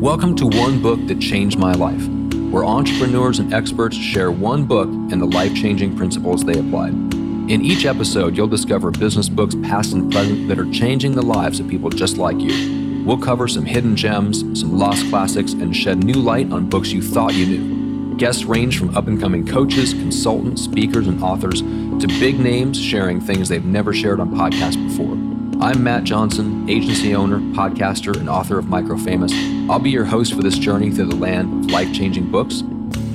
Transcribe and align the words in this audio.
Welcome 0.00 0.34
to 0.36 0.46
One 0.46 0.82
Book 0.82 1.06
That 1.06 1.20
Changed 1.20 1.58
My 1.58 1.74
Life, 1.74 2.08
where 2.50 2.64
entrepreneurs 2.64 3.38
and 3.38 3.54
experts 3.54 3.96
share 3.96 4.32
one 4.32 4.64
book 4.64 4.88
and 4.88 5.20
the 5.20 5.26
life 5.26 5.54
changing 5.54 5.96
principles 5.96 6.44
they 6.44 6.58
applied. 6.58 6.92
In 6.92 7.64
each 7.64 7.84
episode, 7.84 8.36
you'll 8.36 8.48
discover 8.48 8.90
business 8.90 9.28
books 9.28 9.54
past 9.62 9.92
and 9.92 10.10
present 10.10 10.48
that 10.48 10.58
are 10.58 10.70
changing 10.72 11.12
the 11.12 11.22
lives 11.22 11.60
of 11.60 11.68
people 11.68 11.90
just 11.90 12.16
like 12.16 12.40
you. 12.40 13.04
We'll 13.04 13.18
cover 13.18 13.46
some 13.46 13.64
hidden 13.64 13.94
gems, 13.94 14.40
some 14.58 14.76
lost 14.76 15.08
classics, 15.08 15.52
and 15.52 15.76
shed 15.76 16.02
new 16.02 16.14
light 16.14 16.50
on 16.50 16.68
books 16.68 16.90
you 16.90 17.02
thought 17.02 17.34
you 17.34 17.46
knew. 17.46 18.16
Guests 18.16 18.44
range 18.44 18.78
from 18.78 18.96
up 18.96 19.06
and 19.06 19.20
coming 19.20 19.46
coaches, 19.46 19.92
consultants, 19.92 20.62
speakers, 20.62 21.06
and 21.06 21.22
authors 21.22 21.60
to 21.60 22.06
big 22.18 22.40
names 22.40 22.80
sharing 22.80 23.20
things 23.20 23.48
they've 23.48 23.64
never 23.64 23.92
shared 23.92 24.20
on 24.20 24.30
podcasts 24.34 24.82
before. 24.88 25.31
I'm 25.62 25.84
Matt 25.84 26.02
Johnson, 26.02 26.68
agency 26.68 27.14
owner, 27.14 27.38
podcaster, 27.38 28.16
and 28.16 28.28
author 28.28 28.58
of 28.58 28.64
Microfamous. 28.64 29.30
I'll 29.70 29.78
be 29.78 29.90
your 29.90 30.04
host 30.04 30.34
for 30.34 30.42
this 30.42 30.58
journey 30.58 30.90
through 30.90 31.04
the 31.04 31.14
land 31.14 31.66
of 31.66 31.70
life 31.70 31.94
changing 31.94 32.32
books. 32.32 32.64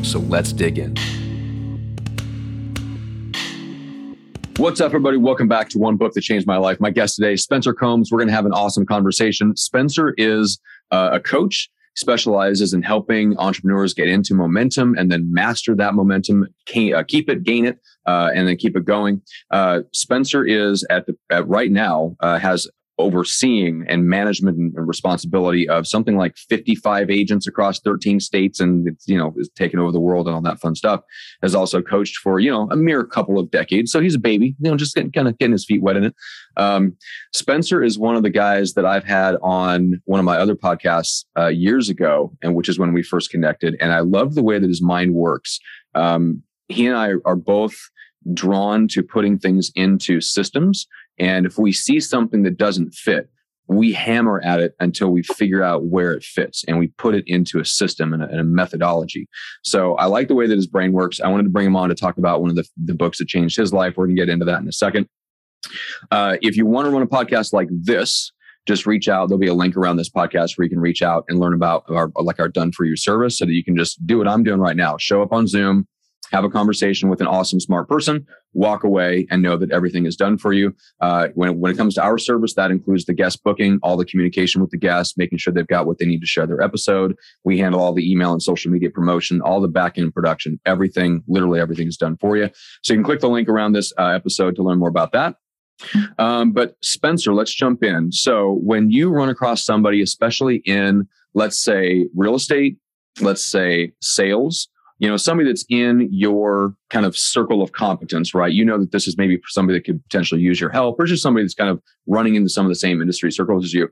So 0.01 0.19
let's 0.19 0.53
dig 0.53 0.79
in. 0.79 0.95
What's 4.55 4.79
up, 4.79 4.85
everybody? 4.85 5.17
Welcome 5.17 5.49
back 5.49 5.67
to 5.71 5.77
One 5.77 5.97
Book 5.97 6.13
That 6.13 6.21
Changed 6.21 6.47
My 6.47 6.55
Life. 6.55 6.79
My 6.79 6.89
guest 6.89 7.17
today, 7.17 7.33
is 7.33 7.43
Spencer 7.43 7.73
Combs. 7.73 8.13
We're 8.13 8.19
going 8.19 8.29
to 8.29 8.33
have 8.33 8.45
an 8.45 8.53
awesome 8.53 8.85
conversation. 8.85 9.57
Spencer 9.57 10.13
is 10.17 10.57
uh, 10.91 11.09
a 11.11 11.19
coach 11.19 11.69
specializes 11.97 12.73
in 12.73 12.83
helping 12.83 13.35
entrepreneurs 13.37 13.93
get 13.93 14.07
into 14.07 14.35
momentum 14.35 14.95
and 14.97 15.11
then 15.11 15.33
master 15.33 15.75
that 15.75 15.95
momentum, 15.95 16.43
uh, 16.43 17.03
keep 17.07 17.29
it, 17.29 17.43
gain 17.43 17.65
it, 17.65 17.79
uh, 18.05 18.29
and 18.33 18.47
then 18.47 18.55
keep 18.55 18.77
it 18.77 18.85
going. 18.85 19.21
Uh, 19.51 19.81
Spencer 19.93 20.45
is 20.45 20.85
at 20.89 21.07
the 21.07 21.15
at 21.31 21.47
right 21.47 21.71
now 21.71 22.15
uh, 22.19 22.37
has 22.37 22.67
overseeing 22.99 23.85
and 23.87 24.07
management 24.07 24.57
and 24.57 24.87
responsibility 24.87 25.69
of 25.69 25.87
something 25.87 26.17
like 26.17 26.35
55 26.35 27.11
agents 27.11 27.45
across 27.45 27.79
13 27.79 28.19
states 28.19 28.59
and 28.59 28.87
it's 28.87 29.07
you 29.07 29.17
know 29.17 29.33
is 29.37 29.49
taking 29.55 29.79
over 29.79 29.91
the 29.91 29.99
world 29.99 30.27
and 30.27 30.35
all 30.35 30.41
that 30.41 30.59
fun 30.59 30.73
stuff 30.73 31.01
has 31.41 31.53
also 31.53 31.81
coached 31.81 32.17
for 32.17 32.39
you 32.39 32.49
know 32.49 32.67
a 32.71 32.75
mere 32.75 33.03
couple 33.03 33.37
of 33.37 33.51
decades. 33.51 33.91
So 33.91 34.01
he's 34.01 34.15
a 34.15 34.19
baby 34.19 34.55
you 34.59 34.71
know 34.71 34.77
just 34.77 34.95
getting, 34.95 35.11
kind 35.11 35.27
of 35.27 35.37
getting 35.37 35.51
his 35.51 35.65
feet 35.65 35.81
wet 35.81 35.95
in 35.95 36.05
it. 36.05 36.15
Um, 36.55 36.97
spencer 37.33 37.83
is 37.83 37.99
one 37.99 38.15
of 38.15 38.23
the 38.23 38.29
guys 38.31 38.73
that 38.73 38.85
i've 38.85 39.03
had 39.03 39.35
on 39.43 40.01
one 40.05 40.19
of 40.19 40.25
my 40.25 40.37
other 40.37 40.55
podcasts 40.55 41.25
uh, 41.37 41.47
years 41.47 41.89
ago 41.89 42.33
and 42.41 42.55
which 42.55 42.67
is 42.67 42.79
when 42.79 42.93
we 42.93 43.03
first 43.03 43.29
connected 43.29 43.75
and 43.79 43.93
i 43.93 43.99
love 43.99 44.33
the 44.33 44.43
way 44.43 44.57
that 44.59 44.67
his 44.67 44.81
mind 44.81 45.13
works. 45.13 45.59
Um, 45.93 46.41
he 46.67 46.87
and 46.87 46.97
i 46.97 47.11
are 47.25 47.35
both 47.35 47.77
drawn 48.33 48.87
to 48.89 49.03
putting 49.03 49.39
things 49.39 49.71
into 49.75 50.19
systems 50.19 50.87
and 51.19 51.45
if 51.45 51.57
we 51.57 51.71
see 51.71 51.99
something 51.99 52.43
that 52.43 52.57
doesn't 52.57 52.93
fit, 52.93 53.29
we 53.67 53.91
hammer 53.91 54.41
at 54.43 54.59
it 54.59 54.73
until 54.79 55.09
we 55.09 55.23
figure 55.23 55.61
out 55.61 55.85
where 55.85 56.13
it 56.13 56.23
fits 56.23 56.63
and 56.67 56.79
we 56.79 56.87
put 56.97 57.13
it 57.15 57.25
into 57.27 57.59
a 57.59 57.65
system 57.65 58.13
and 58.13 58.23
a, 58.23 58.27
and 58.29 58.39
a, 58.39 58.43
methodology. 58.43 59.27
So 59.63 59.95
I 59.95 60.05
like 60.05 60.29
the 60.29 60.35
way 60.35 60.47
that 60.47 60.55
his 60.55 60.67
brain 60.67 60.93
works. 60.93 61.19
I 61.19 61.27
wanted 61.27 61.43
to 61.43 61.49
bring 61.49 61.67
him 61.67 61.75
on 61.75 61.89
to 61.89 61.95
talk 61.95 62.17
about 62.17 62.39
one 62.39 62.49
of 62.49 62.55
the, 62.55 62.65
the 62.77 62.93
books 62.93 63.17
that 63.17 63.27
changed 63.27 63.57
his 63.57 63.73
life. 63.73 63.95
We're 63.97 64.05
going 64.05 64.15
to 64.15 64.21
get 64.21 64.29
into 64.29 64.45
that 64.45 64.61
in 64.61 64.67
a 64.67 64.73
second. 64.73 65.07
Uh, 66.11 66.37
if 66.41 66.55
you 66.55 66.65
want 66.65 66.85
to 66.85 66.91
run 66.91 67.01
a 67.01 67.07
podcast 67.07 67.51
like 67.51 67.67
this, 67.71 68.31
just 68.67 68.85
reach 68.85 69.09
out. 69.09 69.27
There'll 69.27 69.39
be 69.39 69.47
a 69.47 69.53
link 69.53 69.75
around 69.75 69.97
this 69.97 70.09
podcast 70.09 70.57
where 70.57 70.63
you 70.63 70.69
can 70.69 70.79
reach 70.79 71.01
out 71.01 71.25
and 71.27 71.39
learn 71.39 71.53
about 71.53 71.83
our 71.89 72.11
like 72.15 72.39
our 72.39 72.49
done 72.49 72.71
for 72.71 72.85
you 72.85 72.95
service 72.95 73.37
so 73.37 73.45
that 73.45 73.53
you 73.53 73.63
can 73.63 73.77
just 73.77 74.05
do 74.05 74.17
what 74.17 74.27
I'm 74.27 74.43
doing 74.43 74.59
right 74.59 74.75
now. 74.75 74.97
Show 74.97 75.21
up 75.21 75.31
on 75.31 75.47
Zoom, 75.47 75.87
have 76.31 76.43
a 76.43 76.49
conversation 76.49 77.09
with 77.09 77.21
an 77.21 77.27
awesome, 77.27 77.59
smart 77.59 77.87
person, 77.87 78.25
walk 78.53 78.83
away 78.83 79.27
and 79.29 79.41
know 79.41 79.57
that 79.57 79.71
everything 79.71 80.05
is 80.05 80.15
done 80.15 80.37
for 80.37 80.53
you. 80.53 80.75
Uh, 81.01 81.27
when, 81.35 81.59
when 81.59 81.71
it 81.71 81.77
comes 81.77 81.95
to 81.95 82.01
our 82.03 82.17
service, 82.17 82.53
that 82.55 82.71
includes 82.71 83.05
the 83.05 83.13
guest 83.13 83.43
booking, 83.43 83.79
all 83.83 83.97
the 83.97 84.05
communication 84.05 84.61
with 84.61 84.71
the 84.71 84.77
guests, 84.77 85.17
making 85.17 85.37
sure 85.37 85.53
they've 85.53 85.67
got 85.67 85.85
what 85.85 85.99
they 85.99 86.05
need 86.05 86.21
to 86.21 86.27
share 86.27 86.47
their 86.47 86.61
episode. 86.61 87.15
We 87.43 87.59
handle 87.59 87.81
all 87.81 87.93
the 87.93 88.09
email 88.09 88.33
and 88.33 88.41
social 88.41 88.71
media 88.71 88.89
promotion, 88.89 89.41
all 89.41 89.61
the 89.61 89.67
back 89.67 89.97
end 89.97 90.13
production, 90.13 90.59
everything, 90.65 91.23
literally 91.27 91.59
everything 91.59 91.87
is 91.87 91.97
done 91.97 92.17
for 92.17 92.37
you. 92.37 92.49
So 92.83 92.93
you 92.93 92.99
can 92.99 93.05
click 93.05 93.19
the 93.19 93.29
link 93.29 93.47
around 93.47 93.73
this 93.73 93.93
uh, 93.97 94.07
episode 94.07 94.55
to 94.55 94.63
learn 94.63 94.79
more 94.79 94.89
about 94.89 95.11
that. 95.11 95.35
Um, 96.17 96.51
but 96.53 96.75
Spencer, 96.81 97.33
let's 97.33 97.53
jump 97.53 97.83
in. 97.83 98.11
So 98.11 98.53
when 98.63 98.89
you 98.89 99.11
run 99.11 99.29
across 99.29 99.63
somebody, 99.63 100.01
especially 100.01 100.57
in, 100.65 101.07
let's 101.35 101.59
say, 101.59 102.07
real 102.15 102.35
estate, 102.35 102.77
let's 103.21 103.43
say 103.43 103.91
sales, 104.01 104.69
you 104.99 105.07
know 105.07 105.17
somebody 105.17 105.49
that's 105.49 105.65
in 105.69 106.07
your 106.11 106.75
kind 106.89 107.05
of 107.05 107.17
circle 107.17 107.61
of 107.61 107.71
competence 107.71 108.33
right? 108.33 108.51
You 108.51 108.65
know 108.65 108.79
that 108.79 108.91
this 108.91 109.07
is 109.07 109.17
maybe 109.17 109.39
somebody 109.47 109.79
that 109.79 109.85
could 109.85 110.03
potentially 110.03 110.41
use 110.41 110.59
your 110.59 110.69
help 110.69 110.99
or 110.99 111.05
just 111.05 111.23
somebody 111.23 111.43
that's 111.43 111.53
kind 111.53 111.69
of 111.69 111.81
running 112.07 112.35
into 112.35 112.49
some 112.49 112.65
of 112.65 112.69
the 112.69 112.75
same 112.75 113.01
industry 113.01 113.31
circles 113.31 113.65
as 113.65 113.73
you. 113.73 113.89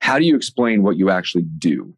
How 0.00 0.18
do 0.18 0.24
you 0.24 0.36
explain 0.36 0.82
what 0.82 0.96
you 0.96 1.10
actually 1.10 1.44
do? 1.58 1.94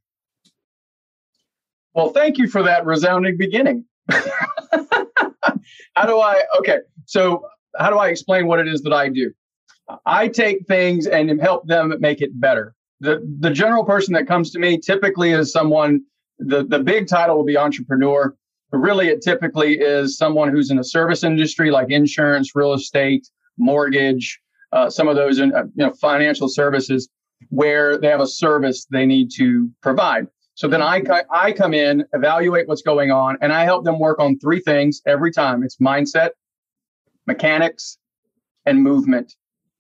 Well 1.95 2.11
thank 2.11 2.39
you 2.39 2.49
for 2.49 2.63
that 2.63 2.85
resounding 2.85 3.37
beginning. 3.39 3.85
How 5.95 6.07
do 6.07 6.19
i 6.21 6.43
okay 6.59 6.79
so 7.07 7.45
how 7.79 7.91
do 7.91 7.97
i 7.97 8.09
explain 8.09 8.47
what 8.47 8.61
it 8.61 8.69
is 8.69 8.83
that 8.83 8.93
i 8.93 9.09
do? 9.09 9.33
I 10.05 10.29
take 10.29 10.67
things 10.67 11.07
and 11.07 11.41
help 11.41 11.67
them 11.67 11.95
make 12.01 12.21
it 12.21 12.39
better. 12.39 12.75
The 13.01 13.21
the 13.41 13.51
general 13.51 13.85
person 13.85 14.15
that 14.15 14.27
comes 14.27 14.51
to 14.53 14.59
me 14.59 14.79
typically 14.79 15.31
is 15.31 15.53
someone 15.53 16.03
the, 16.39 16.65
the 16.65 16.79
big 16.79 17.09
title 17.09 17.37
will 17.37 17.45
be 17.45 17.57
entrepreneur, 17.57 18.35
but 18.71 18.79
really 18.79 19.09
it 19.09 19.23
typically 19.23 19.75
is 19.75 20.17
someone 20.17 20.51
who's 20.51 20.71
in 20.71 20.77
the 20.77 20.85
service 20.85 21.25
industry 21.25 21.71
like 21.71 21.91
insurance, 21.91 22.55
real 22.55 22.73
estate, 22.73 23.29
mortgage, 23.59 24.41
uh, 24.73 24.91
some 24.91 25.09
of 25.09 25.17
those 25.17 25.39
in, 25.39 25.55
uh, 25.55 25.65
you 25.75 25.87
know 25.87 25.93
financial 25.95 26.49
services 26.49 27.09
where 27.51 27.99
they 27.99 28.09
have 28.09 28.21
a 28.21 28.27
service 28.27 28.87
they 28.91 29.07
need 29.07 29.31
to 29.37 29.71
provide. 29.83 30.27
So 30.55 30.69
then 30.69 30.81
I, 30.81 31.03
I 31.31 31.53
come 31.53 31.75
in, 31.75 32.05
evaluate 32.15 32.67
what's 32.67 32.83
going 32.83 33.11
on, 33.11 33.37
and 33.43 33.53
I 33.53 33.65
help 33.65 33.85
them 33.85 33.99
work 33.99 34.19
on 34.19 34.39
three 34.39 34.61
things 34.61 35.03
every 35.07 35.31
time. 35.31 35.63
It's 35.63 35.77
mindset, 35.77 36.31
mechanics, 37.27 37.99
and 38.65 38.83
movement. 38.83 39.35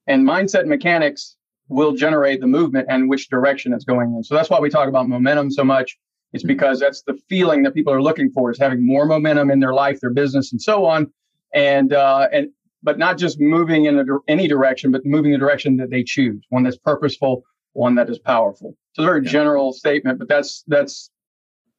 And 0.06 0.26
mindset 0.26 0.60
and 0.60 0.68
mechanics 0.68 1.36
will 1.68 1.92
generate 1.92 2.40
the 2.40 2.46
movement 2.46 2.86
and 2.90 3.08
which 3.08 3.28
direction 3.28 3.72
it's 3.72 3.84
going 3.84 4.14
in. 4.14 4.22
So 4.22 4.34
that's 4.34 4.50
why 4.50 4.60
we 4.60 4.68
talk 4.68 4.88
about 4.88 5.08
momentum 5.08 5.50
so 5.50 5.64
much 5.64 5.96
it's 6.32 6.44
because 6.44 6.80
that's 6.80 7.02
the 7.02 7.14
feeling 7.28 7.62
that 7.62 7.74
people 7.74 7.92
are 7.92 8.02
looking 8.02 8.30
for 8.30 8.50
is 8.50 8.58
having 8.58 8.84
more 8.84 9.06
momentum 9.06 9.50
in 9.50 9.60
their 9.60 9.72
life, 9.72 10.00
their 10.00 10.12
business, 10.12 10.52
and 10.52 10.60
so 10.60 10.84
on. 10.84 11.10
And 11.54 11.92
uh, 11.92 12.28
and 12.32 12.48
but 12.82 12.98
not 12.98 13.18
just 13.18 13.40
moving 13.40 13.86
in 13.86 13.98
a, 13.98 14.04
any 14.28 14.48
direction, 14.48 14.92
but 14.92 15.04
moving 15.04 15.32
the 15.32 15.38
direction 15.38 15.76
that 15.78 15.90
they 15.90 16.02
choose, 16.02 16.44
one 16.50 16.62
that's 16.62 16.76
purposeful, 16.76 17.42
one 17.72 17.94
that 17.94 18.10
is 18.10 18.18
powerful. 18.18 18.76
So 18.92 19.02
it's 19.02 19.06
a 19.06 19.06
very 19.06 19.24
yeah. 19.24 19.30
general 19.30 19.72
statement, 19.72 20.18
but 20.18 20.28
that's 20.28 20.64
that's 20.66 21.10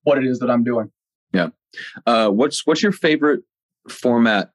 what 0.03 0.17
it 0.17 0.25
is 0.25 0.39
that 0.39 0.49
I'm 0.49 0.63
doing. 0.63 0.89
Yeah. 1.33 1.49
Uh, 2.05 2.29
what's 2.29 2.65
what's 2.65 2.81
your 2.81 2.91
favorite 2.91 3.41
format 3.89 4.51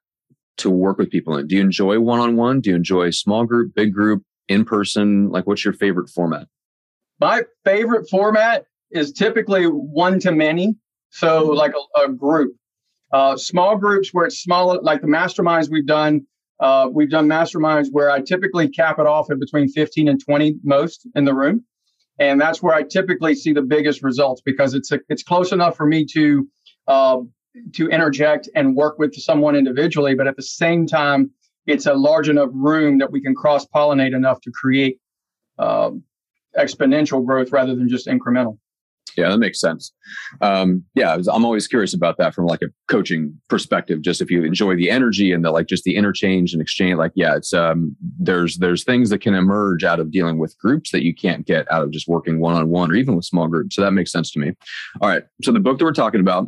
to 0.57 0.69
work 0.69 0.97
with 0.97 1.09
people 1.09 1.37
in? 1.37 1.47
Do 1.47 1.55
you 1.55 1.61
enjoy 1.61 1.99
one 1.99 2.19
on 2.19 2.35
one? 2.35 2.61
Do 2.61 2.71
you 2.71 2.75
enjoy 2.75 3.11
small 3.11 3.45
group, 3.45 3.73
big 3.75 3.93
group, 3.93 4.23
in 4.47 4.65
person? 4.65 5.29
Like, 5.29 5.47
what's 5.47 5.63
your 5.63 5.73
favorite 5.73 6.09
format? 6.09 6.47
My 7.19 7.43
favorite 7.63 8.09
format 8.09 8.65
is 8.93 9.11
typically 9.11 9.65
one 9.65 10.19
to 10.21 10.31
many. 10.31 10.75
So 11.09 11.47
mm-hmm. 11.47 11.55
like 11.55 11.73
a, 11.97 12.05
a 12.05 12.09
group, 12.09 12.55
uh, 13.11 13.37
small 13.37 13.77
groups 13.77 14.09
where 14.13 14.25
it's 14.25 14.39
smaller, 14.39 14.79
like 14.81 15.01
the 15.01 15.07
masterminds 15.07 15.69
we've 15.69 15.85
done. 15.85 16.25
Uh, 16.59 16.87
we've 16.91 17.09
done 17.09 17.27
masterminds 17.27 17.87
where 17.91 18.09
I 18.09 18.21
typically 18.21 18.69
cap 18.69 18.97
it 18.97 19.05
off 19.05 19.29
at 19.29 19.39
between 19.39 19.67
15 19.67 20.07
and 20.07 20.23
20 20.23 20.55
most 20.63 21.07
in 21.15 21.25
the 21.25 21.33
room. 21.33 21.65
And 22.19 22.39
that's 22.39 22.61
where 22.61 22.73
I 22.73 22.83
typically 22.83 23.35
see 23.35 23.53
the 23.53 23.61
biggest 23.61 24.03
results 24.03 24.41
because 24.45 24.73
it's 24.73 24.91
a, 24.91 24.99
it's 25.09 25.23
close 25.23 25.51
enough 25.51 25.75
for 25.75 25.85
me 25.85 26.05
to 26.13 26.47
uh, 26.87 27.17
to 27.73 27.87
interject 27.89 28.49
and 28.55 28.75
work 28.75 28.97
with 28.97 29.13
someone 29.15 29.55
individually, 29.55 30.15
but 30.15 30.27
at 30.27 30.35
the 30.35 30.43
same 30.43 30.87
time, 30.87 31.31
it's 31.65 31.85
a 31.85 31.93
large 31.93 32.29
enough 32.29 32.49
room 32.51 32.97
that 32.97 33.11
we 33.11 33.21
can 33.21 33.35
cross 33.35 33.65
pollinate 33.65 34.15
enough 34.15 34.41
to 34.41 34.51
create 34.51 34.97
uh, 35.59 35.91
exponential 36.57 37.25
growth 37.25 37.51
rather 37.51 37.75
than 37.75 37.87
just 37.87 38.07
incremental. 38.07 38.57
Yeah, 39.15 39.29
that 39.29 39.37
makes 39.37 39.59
sense. 39.59 39.91
Um, 40.41 40.83
yeah, 40.95 41.17
I'm 41.31 41.45
always 41.45 41.67
curious 41.67 41.93
about 41.93 42.17
that 42.17 42.33
from 42.33 42.45
like 42.45 42.61
a 42.61 42.69
coaching 42.87 43.39
perspective. 43.47 44.01
Just 44.01 44.21
if 44.21 44.31
you 44.31 44.43
enjoy 44.43 44.75
the 44.75 44.89
energy 44.89 45.31
and 45.31 45.45
the 45.45 45.51
like, 45.51 45.67
just 45.67 45.83
the 45.83 45.95
interchange 45.95 46.53
and 46.53 46.61
exchange. 46.61 46.97
Like, 46.97 47.11
yeah, 47.15 47.35
it's 47.35 47.53
um, 47.53 47.95
there's 48.19 48.57
there's 48.57 48.83
things 48.83 49.09
that 49.11 49.19
can 49.19 49.35
emerge 49.35 49.83
out 49.83 49.99
of 49.99 50.11
dealing 50.11 50.39
with 50.39 50.57
groups 50.57 50.91
that 50.91 51.03
you 51.03 51.13
can't 51.13 51.45
get 51.45 51.71
out 51.71 51.83
of 51.83 51.91
just 51.91 52.07
working 52.07 52.39
one 52.39 52.55
on 52.55 52.69
one 52.69 52.91
or 52.91 52.95
even 52.95 53.15
with 53.15 53.25
small 53.25 53.47
groups. 53.47 53.75
So 53.75 53.81
that 53.81 53.91
makes 53.91 54.11
sense 54.11 54.31
to 54.31 54.39
me. 54.39 54.53
All 55.01 55.09
right, 55.09 55.23
so 55.43 55.51
the 55.51 55.59
book 55.59 55.77
that 55.77 55.85
we're 55.85 55.91
talking 55.91 56.21
about 56.21 56.47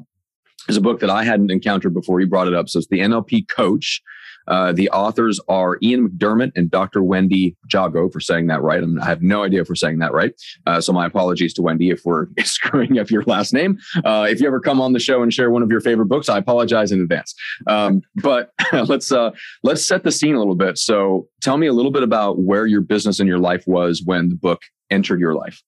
is 0.68 0.78
a 0.78 0.82
book 0.82 1.00
that 1.02 1.10
I 1.10 1.24
hadn't 1.24 1.52
encountered 1.52 1.94
before. 1.94 2.20
You 2.20 2.28
brought 2.28 2.48
it 2.48 2.56
up, 2.56 2.70
so 2.70 2.80
it's 2.80 2.88
the 2.88 3.00
NLP 3.00 3.48
Coach. 3.48 4.02
Uh, 4.48 4.72
the 4.72 4.90
authors 4.90 5.40
are 5.48 5.78
Ian 5.82 6.10
McDermott 6.10 6.52
and 6.56 6.70
Dr. 6.70 7.04
Wendy 7.04 7.56
Jago 7.72 8.10
for 8.10 8.20
saying 8.20 8.48
that 8.48 8.62
right. 8.62 8.84
I 9.02 9.06
have 9.06 9.22
no 9.22 9.44
idea 9.44 9.62
if 9.62 9.70
we're 9.70 9.76
saying 9.76 10.00
that 10.00 10.14
right. 10.14 10.34
Uh, 10.66 10.82
so 10.82 10.94
my 10.94 11.06
apologies 11.06 11.54
to 11.56 11.62
Wendy 11.62 11.90
if 11.90 12.06
we're 12.06 12.28
screwing 12.44 13.00
up 13.00 13.10
your 13.10 13.24
last 13.24 13.54
name. 13.54 13.78
Uh, 14.04 14.28
if 14.30 14.40
you 14.40 14.48
ever 14.48 14.60
come 14.60 14.82
on 14.82 14.94
the 14.94 15.00
show 15.00 15.24
and 15.24 15.34
share 15.34 15.50
one 15.50 15.64
of 15.64 15.72
your 15.72 15.82
favorite 15.82 16.08
books, 16.08 16.30
I 16.30 16.38
apologize 16.38 16.92
in 16.92 17.02
advance. 17.02 17.34
Um, 17.68 18.02
but 18.16 18.52
let's 18.74 19.12
uh, 19.12 19.32
let's 19.64 19.86
set 19.86 20.04
the 20.04 20.12
scene 20.12 20.36
a 20.36 20.40
little 20.40 20.56
bit. 20.56 20.78
So 20.78 21.28
tell 21.42 21.58
me 21.58 21.68
a 21.68 21.74
little 21.74 21.92
bit 21.92 22.04
about 22.04 22.40
where 22.40 22.66
your 22.66 22.82
business 22.82 23.20
and 23.20 23.28
your 23.28 23.40
life 23.40 23.64
was 23.68 24.02
when 24.06 24.30
the 24.30 24.36
book 24.36 24.62
entered 24.90 25.20
your 25.20 25.34
life. 25.34 25.62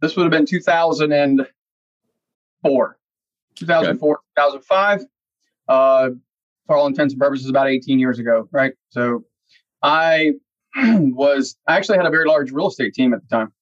this 0.00 0.16
would 0.16 0.24
have 0.24 0.32
been 0.32 0.46
2004, 0.46 2.98
2004, 3.54 4.14
okay. 4.14 4.22
2005. 4.36 5.04
For 6.66 6.76
all 6.76 6.86
intents 6.86 7.14
and 7.14 7.20
purposes, 7.20 7.48
about 7.48 7.68
18 7.68 7.98
years 7.98 8.18
ago, 8.18 8.48
right? 8.50 8.72
So 8.88 9.24
I 9.82 10.32
was, 10.76 11.56
I 11.68 11.76
actually 11.76 11.98
had 11.98 12.06
a 12.06 12.10
very 12.10 12.26
large 12.26 12.50
real 12.50 12.68
estate 12.68 12.94
team 12.94 13.14
at 13.14 13.20
the 13.22 13.36
time 13.36 13.52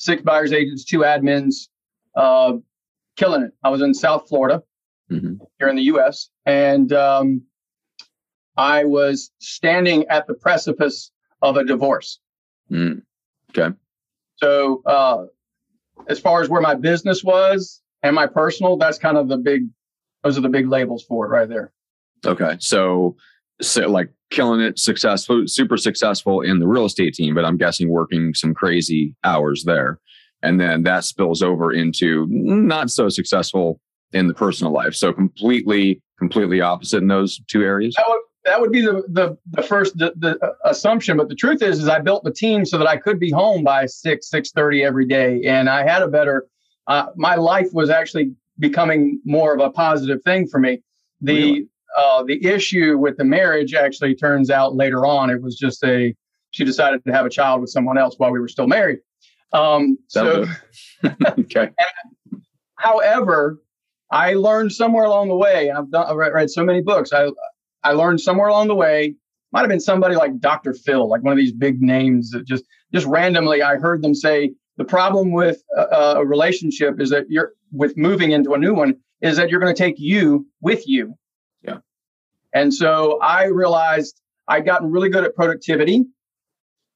six 0.00 0.22
buyers 0.22 0.52
agents, 0.52 0.84
two 0.84 1.00
admins, 1.00 1.68
uh, 2.16 2.54
killing 3.16 3.42
it. 3.42 3.52
I 3.62 3.68
was 3.68 3.82
in 3.82 3.92
South 3.92 4.28
Florida 4.28 4.62
mm-hmm. 5.12 5.34
here 5.58 5.68
in 5.68 5.76
the 5.76 5.82
US, 5.82 6.30
and 6.46 6.92
um, 6.92 7.42
I 8.56 8.84
was 8.84 9.30
standing 9.40 10.06
at 10.08 10.26
the 10.26 10.34
precipice 10.34 11.12
of 11.42 11.56
a 11.56 11.64
divorce. 11.64 12.18
Mm. 12.70 13.02
Okay. 13.50 13.76
So, 14.36 14.82
uh, 14.86 15.26
as 16.08 16.18
far 16.18 16.40
as 16.40 16.48
where 16.48 16.62
my 16.62 16.74
business 16.74 17.22
was 17.22 17.82
and 18.02 18.14
my 18.14 18.26
personal, 18.26 18.78
that's 18.78 18.98
kind 18.98 19.18
of 19.18 19.28
the 19.28 19.36
big, 19.36 19.68
those 20.24 20.38
are 20.38 20.40
the 20.40 20.48
big 20.48 20.66
labels 20.66 21.04
for 21.04 21.26
it 21.26 21.28
right 21.28 21.48
there. 21.48 21.72
Okay. 22.26 22.56
So, 22.60 23.16
so 23.60 23.88
like 23.88 24.10
killing 24.30 24.60
it, 24.60 24.78
successful, 24.78 25.44
super 25.46 25.76
successful 25.76 26.40
in 26.40 26.60
the 26.60 26.66
real 26.66 26.84
estate 26.84 27.14
team, 27.14 27.34
but 27.34 27.44
I'm 27.44 27.56
guessing 27.56 27.88
working 27.88 28.34
some 28.34 28.54
crazy 28.54 29.14
hours 29.24 29.64
there. 29.64 29.98
And 30.42 30.60
then 30.60 30.84
that 30.84 31.04
spills 31.04 31.42
over 31.42 31.72
into 31.72 32.26
not 32.30 32.90
so 32.90 33.08
successful 33.08 33.80
in 34.12 34.28
the 34.28 34.34
personal 34.34 34.72
life. 34.72 34.94
So 34.94 35.12
completely, 35.12 36.00
completely 36.18 36.60
opposite 36.60 36.98
in 36.98 37.08
those 37.08 37.40
two 37.48 37.62
areas. 37.62 37.94
That 37.96 38.06
would, 38.08 38.20
that 38.44 38.60
would 38.60 38.72
be 38.72 38.80
the, 38.80 39.02
the, 39.08 39.36
the 39.50 39.62
first 39.62 39.98
the, 39.98 40.14
the 40.16 40.38
assumption. 40.64 41.16
But 41.16 41.28
the 41.28 41.34
truth 41.34 41.62
is, 41.62 41.78
is 41.80 41.88
I 41.88 42.00
built 42.00 42.24
the 42.24 42.32
team 42.32 42.64
so 42.64 42.78
that 42.78 42.86
I 42.86 42.96
could 42.96 43.20
be 43.20 43.30
home 43.30 43.64
by 43.64 43.86
six, 43.86 44.30
six 44.30 44.50
thirty 44.50 44.82
every 44.82 45.06
day. 45.06 45.42
And 45.44 45.68
I 45.68 45.86
had 45.86 46.02
a 46.02 46.08
better, 46.08 46.46
uh, 46.86 47.06
my 47.16 47.34
life 47.34 47.68
was 47.72 47.90
actually 47.90 48.32
becoming 48.58 49.20
more 49.24 49.54
of 49.54 49.60
a 49.60 49.70
positive 49.70 50.22
thing 50.22 50.46
for 50.46 50.58
me. 50.58 50.82
The, 51.20 51.34
really? 51.34 51.68
Uh, 52.00 52.22
the 52.22 52.42
issue 52.46 52.96
with 52.96 53.18
the 53.18 53.24
marriage 53.24 53.74
actually 53.74 54.14
turns 54.14 54.48
out 54.48 54.74
later 54.74 55.04
on 55.04 55.28
it 55.28 55.42
was 55.42 55.54
just 55.56 55.84
a 55.84 56.14
she 56.50 56.64
decided 56.64 57.04
to 57.04 57.12
have 57.12 57.26
a 57.26 57.30
child 57.30 57.60
with 57.60 57.68
someone 57.68 57.98
else 57.98 58.14
while 58.16 58.32
we 58.32 58.40
were 58.40 58.48
still 58.48 58.66
married. 58.66 58.98
Um, 59.52 59.98
so, 60.08 60.46
okay. 61.38 61.70
however, 62.76 63.62
I 64.10 64.32
learned 64.32 64.72
somewhere 64.72 65.04
along 65.04 65.28
the 65.28 65.36
way. 65.36 65.70
I've 65.70 65.90
done 65.90 66.06
I've 66.08 66.16
read, 66.16 66.32
read 66.32 66.50
so 66.50 66.64
many 66.64 66.80
books. 66.80 67.12
I 67.12 67.28
I 67.84 67.92
learned 67.92 68.20
somewhere 68.20 68.48
along 68.48 68.68
the 68.68 68.74
way. 68.74 69.14
Might 69.52 69.60
have 69.60 69.68
been 69.68 69.80
somebody 69.80 70.14
like 70.14 70.38
Dr. 70.40 70.72
Phil, 70.72 71.08
like 71.08 71.22
one 71.22 71.32
of 71.32 71.38
these 71.38 71.52
big 71.52 71.82
names 71.82 72.30
that 72.30 72.46
just 72.46 72.64
just 72.94 73.06
randomly 73.06 73.62
I 73.62 73.76
heard 73.76 74.02
them 74.02 74.14
say 74.14 74.54
the 74.78 74.84
problem 74.84 75.32
with 75.32 75.62
a, 75.76 76.14
a 76.16 76.26
relationship 76.26 76.98
is 76.98 77.10
that 77.10 77.26
you're 77.28 77.52
with 77.72 77.96
moving 77.98 78.30
into 78.30 78.54
a 78.54 78.58
new 78.58 78.74
one 78.74 78.94
is 79.20 79.36
that 79.36 79.50
you're 79.50 79.60
going 79.60 79.74
to 79.74 79.78
take 79.78 79.96
you 79.98 80.46
with 80.62 80.88
you 80.88 81.14
and 82.52 82.72
so 82.72 83.18
I 83.20 83.44
realized 83.44 84.20
I'd 84.48 84.66
gotten 84.66 84.90
really 84.90 85.08
good 85.08 85.24
at 85.24 85.34
productivity, 85.34 86.04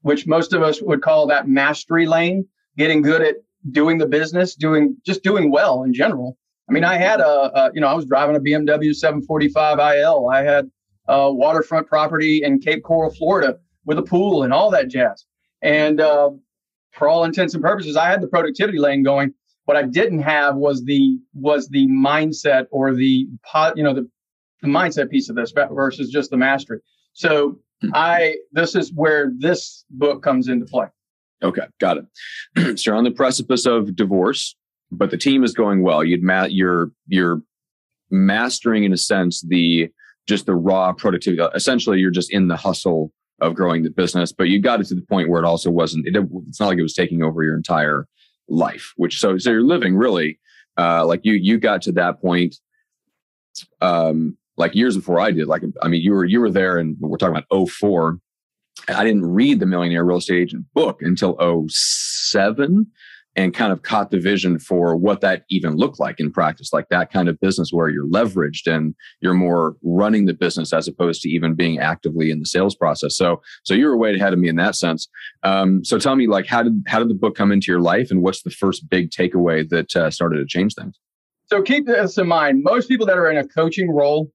which 0.02 0.26
most 0.26 0.52
of 0.52 0.62
us 0.62 0.82
would 0.82 1.02
call 1.02 1.28
that 1.28 1.48
mastery 1.48 2.06
lane, 2.06 2.46
getting 2.76 3.02
good 3.02 3.22
at 3.22 3.36
doing 3.70 3.98
the 3.98 4.06
business, 4.06 4.54
doing 4.54 4.96
just 5.06 5.22
doing 5.22 5.50
well 5.50 5.84
in 5.84 5.94
general. 5.94 6.36
I 6.68 6.72
mean, 6.72 6.84
I 6.84 6.96
had 6.96 7.20
a, 7.20 7.26
a 7.26 7.70
you 7.74 7.80
know, 7.80 7.86
I 7.86 7.94
was 7.94 8.06
driving 8.06 8.36
a 8.36 8.40
BMW 8.40 8.94
745 8.94 9.78
IL. 9.96 10.28
I 10.28 10.42
had 10.42 10.70
a 11.06 11.32
waterfront 11.32 11.86
property 11.86 12.42
in 12.42 12.58
Cape 12.58 12.82
Coral, 12.82 13.10
Florida, 13.10 13.58
with 13.84 13.98
a 13.98 14.02
pool 14.02 14.42
and 14.42 14.52
all 14.52 14.70
that 14.70 14.88
jazz. 14.88 15.24
And 15.62 16.00
uh, 16.00 16.30
for 16.92 17.08
all 17.08 17.24
intents 17.24 17.54
and 17.54 17.62
purposes, 17.62 17.96
I 17.96 18.08
had 18.08 18.20
the 18.20 18.28
productivity 18.28 18.78
lane 18.78 19.02
going. 19.02 19.34
What 19.66 19.76
I 19.76 19.82
didn't 19.82 20.20
have 20.20 20.56
was 20.56 20.84
the 20.84 21.18
was 21.32 21.68
the 21.68 21.86
mindset 21.86 22.66
or 22.70 22.94
the 22.94 23.26
you 23.76 23.82
know 23.82 23.94
the 23.94 24.08
the 24.64 24.70
mindset 24.70 25.10
piece 25.10 25.28
of 25.28 25.36
this 25.36 25.52
versus 25.52 26.10
just 26.10 26.30
the 26.30 26.36
mastery. 26.36 26.80
So 27.12 27.60
hmm. 27.80 27.90
I 27.94 28.36
this 28.52 28.74
is 28.74 28.92
where 28.92 29.30
this 29.38 29.84
book 29.90 30.22
comes 30.22 30.48
into 30.48 30.66
play. 30.66 30.86
Okay, 31.42 31.66
got 31.78 31.98
it. 31.98 32.78
so 32.80 32.90
you're 32.90 32.96
on 32.96 33.04
the 33.04 33.10
precipice 33.10 33.66
of 33.66 33.94
divorce, 33.94 34.56
but 34.90 35.10
the 35.10 35.18
team 35.18 35.44
is 35.44 35.52
going 35.52 35.82
well. 35.82 36.02
You'd 36.02 36.22
ma- 36.22 36.48
you're 36.48 36.90
you're 37.06 37.42
mastering 38.10 38.84
in 38.84 38.92
a 38.92 38.96
sense 38.96 39.42
the 39.42 39.90
just 40.26 40.46
the 40.46 40.54
raw 40.54 40.92
productivity. 40.92 41.42
Essentially, 41.54 41.98
you're 42.00 42.10
just 42.10 42.32
in 42.32 42.48
the 42.48 42.56
hustle 42.56 43.12
of 43.40 43.54
growing 43.54 43.82
the 43.82 43.90
business, 43.90 44.32
but 44.32 44.48
you 44.48 44.60
got 44.60 44.80
it 44.80 44.86
to 44.86 44.94
the 44.94 45.02
point 45.02 45.28
where 45.28 45.42
it 45.42 45.46
also 45.46 45.70
wasn't. 45.70 46.06
It, 46.06 46.16
it's 46.48 46.60
not 46.60 46.68
like 46.68 46.78
it 46.78 46.82
was 46.82 46.94
taking 46.94 47.22
over 47.22 47.42
your 47.42 47.56
entire 47.56 48.06
life. 48.48 48.92
Which 48.96 49.20
so 49.20 49.36
so 49.38 49.50
you're 49.50 49.62
living 49.62 49.96
really 49.96 50.40
uh, 50.78 51.04
like 51.06 51.20
you 51.24 51.34
you 51.34 51.58
got 51.58 51.82
to 51.82 51.92
that 51.92 52.20
point 52.20 52.56
um, 53.80 54.36
like 54.56 54.74
years 54.74 54.96
before 54.96 55.20
I 55.20 55.30
did. 55.30 55.46
Like, 55.46 55.62
I 55.82 55.88
mean, 55.88 56.02
you 56.02 56.12
were 56.12 56.24
you 56.24 56.40
were 56.40 56.50
there, 56.50 56.78
and 56.78 56.96
we're 57.00 57.16
talking 57.16 57.36
about 57.36 57.68
04. 57.68 58.18
I 58.88 59.04
didn't 59.04 59.26
read 59.26 59.60
the 59.60 59.66
Millionaire 59.66 60.04
Real 60.04 60.18
Estate 60.18 60.40
Agent 60.42 60.66
book 60.74 61.00
until 61.00 61.38
07 61.68 62.86
and 63.36 63.52
kind 63.52 63.72
of 63.72 63.82
caught 63.82 64.10
the 64.10 64.20
vision 64.20 64.58
for 64.58 64.96
what 64.96 65.20
that 65.20 65.44
even 65.50 65.76
looked 65.76 65.98
like 65.98 66.20
in 66.20 66.30
practice, 66.30 66.72
like 66.72 66.88
that 66.88 67.12
kind 67.12 67.28
of 67.28 67.40
business 67.40 67.70
where 67.72 67.88
you're 67.88 68.06
leveraged 68.06 68.72
and 68.72 68.94
you're 69.20 69.34
more 69.34 69.76
running 69.82 70.26
the 70.26 70.34
business 70.34 70.72
as 70.72 70.86
opposed 70.86 71.20
to 71.22 71.28
even 71.28 71.54
being 71.54 71.78
actively 71.78 72.30
in 72.30 72.38
the 72.38 72.46
sales 72.46 72.76
process. 72.76 73.16
So, 73.16 73.42
so 73.64 73.74
you 73.74 73.86
were 73.86 73.96
way 73.96 74.14
ahead 74.14 74.32
of 74.32 74.38
me 74.38 74.48
in 74.48 74.56
that 74.56 74.76
sense. 74.76 75.08
Um, 75.42 75.84
so 75.84 75.98
tell 75.98 76.14
me, 76.14 76.26
like, 76.26 76.46
how 76.46 76.62
did 76.62 76.84
how 76.86 76.98
did 77.00 77.08
the 77.08 77.14
book 77.14 77.34
come 77.34 77.50
into 77.50 77.72
your 77.72 77.80
life, 77.80 78.10
and 78.10 78.22
what's 78.22 78.42
the 78.42 78.50
first 78.50 78.88
big 78.88 79.10
takeaway 79.10 79.68
that 79.68 79.96
uh, 79.96 80.10
started 80.10 80.36
to 80.36 80.46
change 80.46 80.74
things? 80.74 80.98
So 81.46 81.60
keep 81.60 81.86
this 81.86 82.16
in 82.16 82.28
mind. 82.28 82.62
Most 82.62 82.88
people 82.88 83.06
that 83.06 83.18
are 83.18 83.30
in 83.30 83.36
a 83.36 83.46
coaching 83.46 83.90
role 83.90 84.30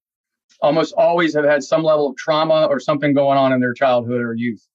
almost 0.61 0.93
always 0.97 1.35
have 1.35 1.45
had 1.45 1.63
some 1.63 1.83
level 1.83 2.09
of 2.09 2.17
trauma 2.17 2.65
or 2.65 2.79
something 2.79 3.13
going 3.13 3.37
on 3.37 3.53
in 3.53 3.59
their 3.59 3.73
childhood 3.73 4.21
or 4.21 4.33
youth. 4.33 4.65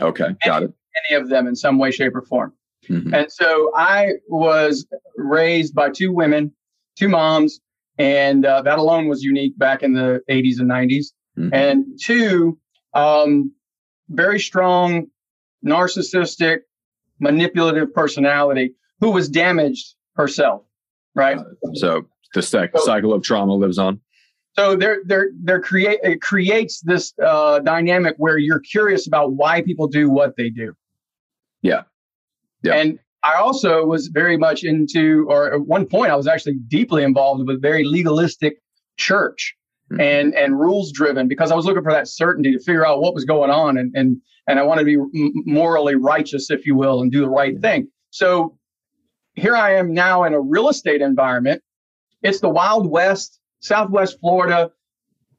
Okay, 0.00 0.28
got 0.44 0.62
any, 0.62 0.66
it. 0.66 0.74
Any 1.10 1.20
of 1.20 1.28
them 1.28 1.46
in 1.46 1.56
some 1.56 1.78
way, 1.78 1.90
shape, 1.90 2.14
or 2.14 2.22
form. 2.22 2.52
Mm-hmm. 2.88 3.14
And 3.14 3.32
so 3.32 3.70
I 3.74 4.12
was 4.28 4.86
raised 5.16 5.74
by 5.74 5.90
two 5.90 6.12
women, 6.12 6.52
two 6.96 7.08
moms, 7.08 7.60
and 7.98 8.46
uh, 8.46 8.62
that 8.62 8.78
alone 8.78 9.08
was 9.08 9.22
unique 9.22 9.58
back 9.58 9.82
in 9.82 9.92
the 9.94 10.22
80s 10.30 10.60
and 10.60 10.70
90s. 10.70 11.06
Mm-hmm. 11.36 11.54
And 11.54 11.86
two, 12.00 12.58
um, 12.94 13.52
very 14.08 14.40
strong, 14.40 15.08
narcissistic, 15.66 16.60
manipulative 17.20 17.92
personality 17.92 18.74
who 19.00 19.10
was 19.10 19.28
damaged 19.28 19.94
herself. 20.14 20.62
Right. 21.14 21.38
Uh, 21.38 21.44
so 21.74 22.06
the 22.34 22.42
sec- 22.42 22.76
cycle 22.78 23.12
of 23.12 23.22
trauma 23.22 23.54
lives 23.54 23.78
on. 23.78 24.00
So 24.58 24.74
there, 24.74 25.02
there, 25.04 25.30
there 25.40 25.60
create 25.60 26.00
it 26.02 26.20
creates 26.20 26.80
this 26.80 27.14
uh, 27.24 27.60
dynamic 27.60 28.16
where 28.18 28.38
you're 28.38 28.58
curious 28.58 29.06
about 29.06 29.34
why 29.34 29.62
people 29.62 29.86
do 29.86 30.10
what 30.10 30.36
they 30.36 30.50
do. 30.50 30.74
Yeah, 31.62 31.82
yeah. 32.64 32.74
And 32.74 32.98
I 33.22 33.34
also 33.34 33.84
was 33.84 34.08
very 34.08 34.36
much 34.36 34.64
into, 34.64 35.28
or 35.30 35.54
at 35.54 35.60
one 35.60 35.86
point, 35.86 36.10
I 36.10 36.16
was 36.16 36.26
actually 36.26 36.56
deeply 36.66 37.04
involved 37.04 37.46
with 37.46 37.62
very 37.62 37.84
legalistic 37.84 38.60
church 38.96 39.54
mm-hmm. 39.92 40.00
and 40.00 40.34
and 40.34 40.58
rules 40.58 40.90
driven 40.90 41.28
because 41.28 41.52
I 41.52 41.54
was 41.54 41.64
looking 41.64 41.84
for 41.84 41.92
that 41.92 42.08
certainty 42.08 42.50
to 42.50 42.58
figure 42.58 42.84
out 42.84 43.00
what 43.00 43.14
was 43.14 43.24
going 43.24 43.52
on 43.52 43.78
and 43.78 43.94
and 43.94 44.20
and 44.48 44.58
I 44.58 44.64
wanted 44.64 44.86
to 44.86 45.08
be 45.08 45.30
morally 45.46 45.94
righteous, 45.94 46.50
if 46.50 46.66
you 46.66 46.74
will, 46.74 47.00
and 47.00 47.12
do 47.12 47.20
the 47.20 47.30
right 47.30 47.60
thing. 47.60 47.86
So 48.10 48.58
here 49.34 49.54
I 49.54 49.74
am 49.74 49.94
now 49.94 50.24
in 50.24 50.34
a 50.34 50.40
real 50.40 50.68
estate 50.68 51.00
environment. 51.00 51.62
It's 52.22 52.40
the 52.40 52.48
Wild 52.48 52.90
West 52.90 53.37
Southwest 53.60 54.18
Florida, 54.20 54.70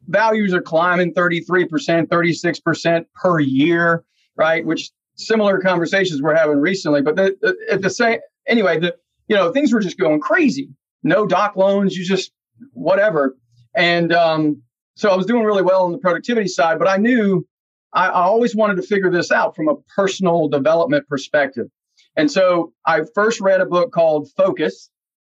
values 0.07 0.53
are 0.53 0.61
climbing 0.61 1.13
33%, 1.13 2.07
36% 2.07 3.05
per 3.15 3.39
year, 3.39 4.03
right? 4.35 4.65
Which 4.65 4.91
similar 5.15 5.59
conversations 5.59 6.21
we're 6.21 6.35
having 6.35 6.57
recently. 6.57 7.01
But 7.01 7.15
the, 7.15 7.38
the, 7.41 7.55
at 7.71 7.81
the 7.81 7.89
same, 7.89 8.19
anyway, 8.47 8.79
the, 8.79 8.95
you 9.27 9.35
know, 9.35 9.51
things 9.51 9.73
were 9.73 9.79
just 9.79 9.97
going 9.97 10.19
crazy. 10.19 10.69
No 11.03 11.25
doc 11.25 11.55
loans, 11.55 11.95
you 11.95 12.05
just 12.05 12.31
whatever. 12.73 13.38
And 13.75 14.11
um, 14.13 14.61
so 14.95 15.09
I 15.09 15.15
was 15.15 15.25
doing 15.25 15.43
really 15.43 15.61
well 15.61 15.85
on 15.85 15.91
the 15.91 15.97
productivity 15.97 16.47
side, 16.47 16.79
but 16.79 16.88
I 16.88 16.97
knew 16.97 17.47
I, 17.93 18.07
I 18.07 18.23
always 18.23 18.55
wanted 18.55 18.75
to 18.77 18.81
figure 18.81 19.11
this 19.11 19.31
out 19.31 19.55
from 19.55 19.67
a 19.67 19.75
personal 19.95 20.47
development 20.47 21.07
perspective. 21.07 21.67
And 22.15 22.29
so 22.29 22.73
I 22.85 23.01
first 23.13 23.39
read 23.39 23.61
a 23.61 23.65
book 23.65 23.91
called 23.91 24.29
Focus 24.35 24.89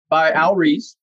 by 0.09 0.31
Al 0.33 0.55
Ries. 0.55 0.97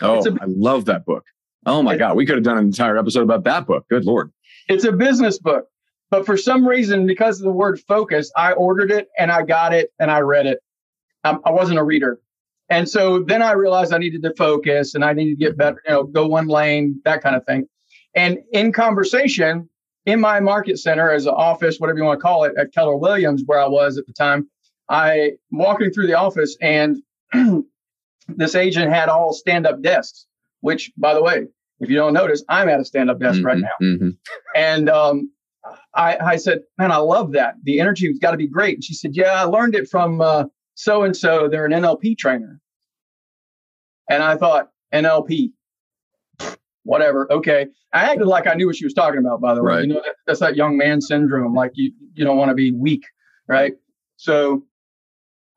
Oh, 0.00 0.24
a, 0.24 0.32
I 0.40 0.46
love 0.46 0.84
that 0.86 1.04
book. 1.04 1.24
Oh 1.66 1.82
my 1.82 1.96
God, 1.96 2.16
we 2.16 2.24
could 2.24 2.36
have 2.36 2.44
done 2.44 2.58
an 2.58 2.64
entire 2.64 2.96
episode 2.96 3.22
about 3.22 3.44
that 3.44 3.66
book. 3.66 3.86
Good 3.88 4.04
Lord. 4.04 4.32
It's 4.68 4.84
a 4.84 4.92
business 4.92 5.38
book. 5.38 5.66
But 6.10 6.24
for 6.24 6.36
some 6.36 6.66
reason, 6.66 7.06
because 7.06 7.38
of 7.38 7.44
the 7.44 7.52
word 7.52 7.80
focus, 7.80 8.32
I 8.36 8.52
ordered 8.52 8.90
it 8.90 9.08
and 9.18 9.30
I 9.30 9.42
got 9.42 9.74
it 9.74 9.90
and 9.98 10.10
I 10.10 10.20
read 10.20 10.46
it. 10.46 10.60
Um, 11.24 11.40
I 11.44 11.50
wasn't 11.50 11.78
a 11.78 11.84
reader. 11.84 12.18
And 12.70 12.88
so 12.88 13.22
then 13.22 13.42
I 13.42 13.52
realized 13.52 13.92
I 13.92 13.98
needed 13.98 14.22
to 14.22 14.34
focus 14.34 14.94
and 14.94 15.04
I 15.04 15.12
needed 15.12 15.38
to 15.38 15.44
get 15.44 15.56
better, 15.56 15.82
you 15.86 15.92
know, 15.92 16.04
go 16.04 16.26
one 16.26 16.48
lane, 16.48 17.00
that 17.04 17.22
kind 17.22 17.36
of 17.36 17.44
thing. 17.44 17.66
And 18.14 18.38
in 18.52 18.72
conversation 18.72 19.68
in 20.06 20.20
my 20.20 20.40
market 20.40 20.78
center 20.78 21.10
as 21.10 21.26
an 21.26 21.34
office, 21.34 21.78
whatever 21.78 21.98
you 21.98 22.04
want 22.04 22.18
to 22.18 22.22
call 22.22 22.44
it, 22.44 22.52
at 22.58 22.72
Keller 22.72 22.96
Williams, 22.96 23.42
where 23.44 23.60
I 23.60 23.66
was 23.68 23.98
at 23.98 24.06
the 24.06 24.12
time, 24.12 24.48
I 24.88 25.32
walking 25.50 25.90
through 25.90 26.06
the 26.06 26.14
office 26.14 26.56
and 26.62 26.96
this 28.28 28.54
agent 28.54 28.92
had 28.92 29.08
all 29.08 29.32
stand 29.32 29.66
up 29.66 29.82
desks, 29.82 30.26
which, 30.60 30.92
by 30.96 31.14
the 31.14 31.22
way, 31.22 31.46
if 31.80 31.88
you 31.88 31.96
don't 31.96 32.12
notice, 32.12 32.44
I'm 32.48 32.68
at 32.68 32.80
a 32.80 32.84
stand 32.84 33.10
up 33.10 33.20
desk 33.20 33.38
mm-hmm, 33.38 33.46
right 33.46 33.58
now. 33.58 33.68
Mm-hmm. 33.80 34.10
And 34.54 34.88
um, 34.88 35.30
I, 35.94 36.16
I, 36.18 36.36
said, 36.36 36.60
Man, 36.78 36.92
I 36.92 36.96
love 36.96 37.32
that. 37.32 37.54
The 37.62 37.80
energy's 37.80 38.18
got 38.18 38.32
to 38.32 38.36
be 38.36 38.48
great. 38.48 38.76
And 38.76 38.84
she 38.84 38.94
said, 38.94 39.12
Yeah, 39.14 39.32
I 39.32 39.42
learned 39.44 39.74
it 39.74 39.88
from 39.88 40.50
so 40.74 41.02
and 41.02 41.16
so. 41.16 41.48
They're 41.48 41.66
an 41.66 41.72
NLP 41.72 42.18
trainer. 42.18 42.60
And 44.10 44.22
I 44.22 44.36
thought, 44.36 44.70
NLP, 44.92 45.52
whatever. 46.84 47.30
Okay. 47.30 47.66
I 47.92 48.10
acted 48.10 48.26
like 48.26 48.46
I 48.46 48.54
knew 48.54 48.66
what 48.66 48.76
she 48.76 48.84
was 48.84 48.94
talking 48.94 49.18
about, 49.18 49.40
by 49.40 49.54
the 49.54 49.62
way. 49.62 49.74
Right. 49.74 49.82
You 49.82 49.88
know, 49.88 50.02
that, 50.04 50.14
that's 50.26 50.40
that 50.40 50.56
young 50.56 50.76
man 50.76 51.00
syndrome. 51.00 51.54
Like 51.54 51.72
you, 51.74 51.92
you 52.14 52.24
don't 52.24 52.36
want 52.36 52.50
to 52.50 52.54
be 52.54 52.72
weak. 52.72 53.04
Right. 53.46 53.74
So 54.16 54.64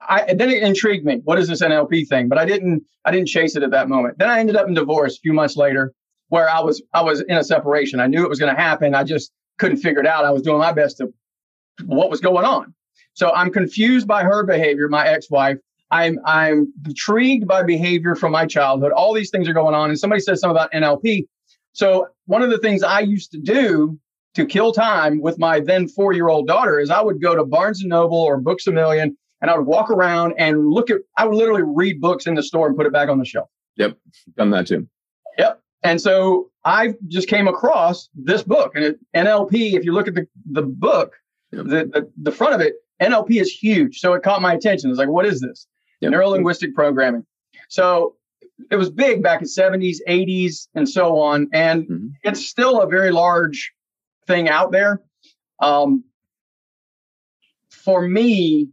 I 0.08 0.34
then 0.34 0.50
it 0.50 0.64
intrigued 0.64 1.06
me. 1.06 1.22
What 1.24 1.40
is 1.40 1.48
this 1.48 1.62
NLP 1.62 2.08
thing? 2.08 2.28
But 2.28 2.38
I 2.38 2.46
didn't 2.46 2.84
I 3.06 3.12
didn't 3.12 3.28
chase 3.28 3.56
it 3.56 3.64
at 3.64 3.72
that 3.72 3.90
moment. 3.90 4.18
Then 4.18 4.30
I 4.30 4.40
ended 4.40 4.56
up 4.56 4.68
in 4.68 4.74
divorce 4.74 5.18
a 5.18 5.20
few 5.20 5.34
months 5.34 5.56
later, 5.56 5.94
where 6.30 6.50
I 6.50 6.60
was 6.60 6.82
I 6.94 7.02
was 7.02 7.22
in 7.22 7.38
a 7.38 7.44
separation. 7.44 8.00
I 8.00 8.08
knew 8.08 8.24
it 8.24 8.30
was 8.30 8.40
going 8.40 8.54
to 8.54 8.60
happen. 8.60 8.96
I 8.96 9.04
just 9.04 9.32
couldn't 9.60 9.78
figure 9.78 10.00
it 10.00 10.08
out. 10.08 10.26
I 10.26 10.32
was 10.32 10.42
doing 10.42 10.60
my 10.60 10.72
best 10.72 10.98
to 10.98 11.14
what 11.86 12.10
was 12.10 12.22
going 12.22 12.46
on. 12.46 12.74
So 13.14 13.32
I'm 13.32 13.52
confused 13.52 14.08
by 14.08 14.24
her 14.24 14.46
behavior, 14.46 14.88
my 14.88 15.08
ex-wife. 15.08 15.58
I'm 15.92 16.20
I'm 16.26 16.74
intrigued 16.86 17.48
by 17.48 17.64
behavior 17.64 18.16
from 18.16 18.32
my 18.32 18.46
childhood. 18.46 18.92
All 18.94 19.14
these 19.14 19.30
things 19.30 19.48
are 19.48 19.54
going 19.54 19.76
on. 19.76 19.90
And 19.90 20.00
somebody 20.00 20.22
says 20.22 20.40
something 20.40 20.56
about 20.56 20.72
NLP. 20.72 21.26
So 21.74 22.08
one 22.26 22.42
of 22.42 22.50
the 22.50 22.58
things 22.58 22.84
I 22.84 23.02
used 23.02 23.32
to 23.32 23.40
do 23.40 24.00
to 24.36 24.46
kill 24.46 24.72
time 24.72 25.22
with 25.22 25.38
my 25.38 25.60
then 25.60 25.88
four-year-old 25.90 26.48
daughter 26.48 26.80
is 26.80 26.90
I 26.90 27.02
would 27.02 27.22
go 27.22 27.36
to 27.36 27.46
Barnes 27.46 27.82
and 27.82 27.90
Noble 27.90 28.18
or 28.18 28.40
Books 28.40 28.68
a 28.68 28.72
Million 28.72 29.18
and 29.42 29.50
I 29.50 29.58
would 29.58 29.66
walk 29.66 29.90
around 29.90 30.34
and 30.38 30.70
look 30.70 30.90
at, 30.90 30.98
I 31.18 31.26
would 31.26 31.36
literally 31.36 31.64
read 31.64 32.00
books 32.00 32.28
in 32.28 32.36
the 32.36 32.44
store 32.44 32.68
and 32.68 32.78
put 32.78 32.86
it 32.86 32.94
back 32.94 33.10
on 33.10 33.18
the 33.18 33.26
shelf. 33.26 33.50
Yep. 33.78 33.98
Done 34.38 34.52
that 34.52 34.68
too. 34.68 34.88
Yep. 35.38 35.62
And 35.84 36.00
so 36.00 36.52
I 36.64 36.94
just 37.08 37.28
came 37.28 37.48
across 37.48 38.10
this 38.14 38.44
book 38.44 38.74
and 38.76 38.84
it, 38.84 39.00
NLP, 39.16 39.74
if 39.74 39.84
you 39.84 39.94
look 39.94 40.08
at 40.08 40.14
the, 40.14 40.28
the 40.52 40.62
book, 40.62 41.14
yep. 41.52 41.66
the, 41.66 41.86
the, 41.86 42.12
the 42.22 42.32
front 42.32 42.54
of 42.54 42.62
it, 42.62 42.76
NLP 43.02 43.42
is 43.42 43.52
huge. 43.52 44.00
So 44.00 44.14
it 44.14 44.22
caught 44.22 44.42
my 44.42 44.54
attention. 44.54 44.90
It's 44.92 45.00
like, 45.00 45.10
what 45.10 45.26
is 45.26 45.42
this? 45.42 45.68
Yep. 46.02 46.12
Neuro 46.12 46.30
linguistic 46.30 46.76
programming. 46.76 47.26
So 47.70 48.16
it 48.70 48.76
was 48.76 48.92
big 48.92 49.24
back 49.24 49.42
in 49.42 49.48
70s, 49.48 49.98
80s, 50.08 50.68
and 50.76 50.88
so 50.88 51.20
on. 51.20 51.48
And 51.52 51.84
mm-hmm. 51.84 52.08
it's 52.24 52.46
still 52.46 52.82
a 52.82 52.88
very 52.88 53.12
large 53.12 53.72
thing 54.28 54.50
out 54.50 54.72
there. 54.72 55.02
Um, 55.60 56.04
for 57.70 58.08
me, 58.08 58.70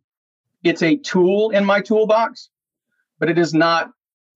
it's 0.64 0.82
a 0.82 0.96
tool 0.96 1.50
in 1.50 1.64
my 1.64 1.80
toolbox, 1.80 2.50
but 3.18 3.30
it 3.30 3.38
is 3.38 3.54
not 3.54 3.90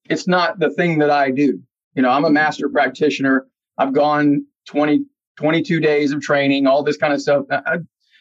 it's 0.09 0.26
not 0.26 0.59
the 0.59 0.71
thing 0.71 0.99
that 0.99 1.11
I 1.11 1.31
do. 1.31 1.61
You 1.95 2.02
know, 2.02 2.11
I'm 2.11 2.25
a 2.25 2.31
master 2.31 2.69
practitioner. 2.69 3.47
I've 3.79 3.93
gone 3.93 4.47
20 4.67 5.05
22 5.37 5.81
days 5.81 6.12
of 6.12 6.21
training, 6.21 6.67
all 6.67 6.83
this 6.83 6.97
kind 6.97 7.12
of 7.12 7.21
stuff. 7.21 7.47
I, 7.50 7.79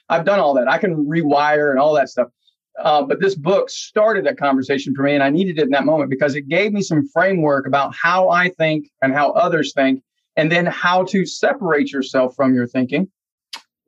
have 0.10 0.26
done 0.26 0.40
all 0.40 0.54
that. 0.56 0.70
I 0.70 0.78
can 0.78 1.06
rewire 1.06 1.72
and 1.72 1.80
all 1.80 1.94
that 1.96 2.10
stuff. 2.10 2.30
Uh, 2.80 3.04
but 3.04 3.20
this 3.20 3.36
book 3.36 3.70
started 3.70 4.26
that 4.26 4.38
conversation 4.38 4.96
for 4.96 5.04
me, 5.04 5.14
and 5.14 5.24
I 5.24 5.30
needed 5.30 5.60
it 5.60 5.64
in 5.64 5.70
that 5.72 5.86
moment 5.86 6.10
because 6.10 6.36
it 6.36 6.48
gave 6.48 6.72
me 6.72 6.82
some 6.82 7.08
framework 7.10 7.68
about 7.68 7.94
how 7.94 8.30
I 8.30 8.50
think 8.50 8.90
and 9.02 9.14
how 9.14 9.32
others 9.32 9.74
think, 9.74 10.02
and 10.38 10.52
then 10.52 10.66
how 10.66 11.04
to 11.06 11.26
separate 11.26 11.92
yourself 11.92 12.34
from 12.36 12.56
your 12.56 12.66
thinking. 12.66 13.10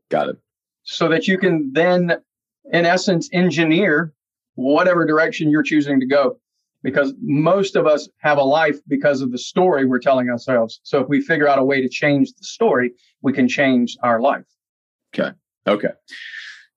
Got 0.10 0.29
it. 0.29 0.38
So 0.84 1.08
that 1.10 1.27
you 1.27 1.38
can 1.38 1.72
then 1.74 2.17
in 2.72 2.86
essence, 2.86 3.29
engineer 3.34 4.13
whatever 4.55 5.05
direction 5.05 5.50
you're 5.50 5.63
choosing 5.63 6.00
to 6.00 6.05
go. 6.05 6.38
Because 6.84 7.13
most 7.22 7.77
of 7.77 7.88
us 7.88 8.10
have 8.20 8.38
a 8.38 8.43
life 8.43 8.77
because 8.88 9.22
of 9.22 9.32
the 9.32 9.38
story 9.38 9.86
we're 9.86 10.00
telling 10.00 10.29
ourselves. 10.29 10.82
So 10.84 11.00
if 11.00 11.08
we 11.08 11.22
figure 11.22 11.48
out 11.48 11.58
a 11.58 11.63
way 11.63 11.82
to 11.82 11.88
change 11.88 12.34
the 12.34 12.43
story, 12.43 12.91
we 13.22 13.32
can 13.32 13.48
change 13.48 13.98
our 14.03 14.20
life. 14.20 14.43
Okay. 15.15 15.32
Okay. 15.65 15.91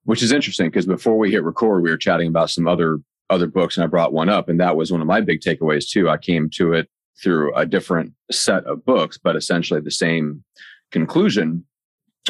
Which 0.05 0.23
is 0.23 0.31
interesting 0.31 0.69
because 0.69 0.87
before 0.87 1.19
we 1.19 1.33
hit 1.33 1.43
record, 1.43 1.83
we 1.83 1.91
were 1.91 1.97
chatting 1.97 2.29
about 2.29 2.51
some 2.51 2.69
other 2.69 2.99
other 3.29 3.49
books 3.49 3.77
and 3.77 3.83
I 3.83 3.89
brought 3.89 4.13
one 4.13 4.29
up 4.29 4.49
and 4.49 4.61
that 4.61 4.77
was 4.77 4.93
one 4.93 5.01
of 5.01 5.09
my 5.09 5.21
big 5.21 5.41
takeaways 5.41 5.89
too. 5.89 6.09
I 6.09 6.17
came 6.17 6.49
to 6.51 6.73
it 6.73 6.89
through 7.21 7.53
a 7.57 7.67
different 7.67 8.13
set 8.31 8.65
of 8.67 8.85
books, 8.85 9.19
but 9.19 9.35
essentially 9.35 9.81
the 9.81 9.91
same 9.91 10.45
conclusion, 10.93 11.65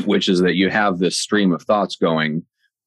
which 0.07 0.31
is 0.31 0.41
that 0.41 0.55
you 0.55 0.71
have 0.71 0.99
this 0.99 1.19
stream 1.21 1.53
of 1.53 1.61
thoughts 1.63 1.97
going 1.97 2.47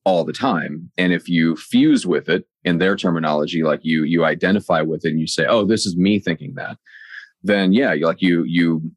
all 0.10 0.24
the 0.24 0.34
time. 0.34 0.92
And 0.98 1.14
if 1.14 1.30
you 1.30 1.56
fuse 1.56 2.06
with 2.08 2.30
it 2.30 2.46
in 2.64 2.80
their 2.80 2.96
terminology 2.96 3.64
like 3.64 3.82
you 3.84 4.04
you 4.04 4.26
identify 4.26 4.82
with 4.82 5.06
it 5.06 5.12
and 5.12 5.20
you 5.20 5.28
say 5.28 5.46
oh 5.48 5.64
this 5.66 5.86
is 5.86 5.96
me 5.96 6.20
thinking 6.20 6.54
that 6.56 6.78
then 7.42 7.72
yeah 7.72 7.94
you 7.94 8.06
like 8.06 8.22
you 8.22 8.44
you 8.44 8.92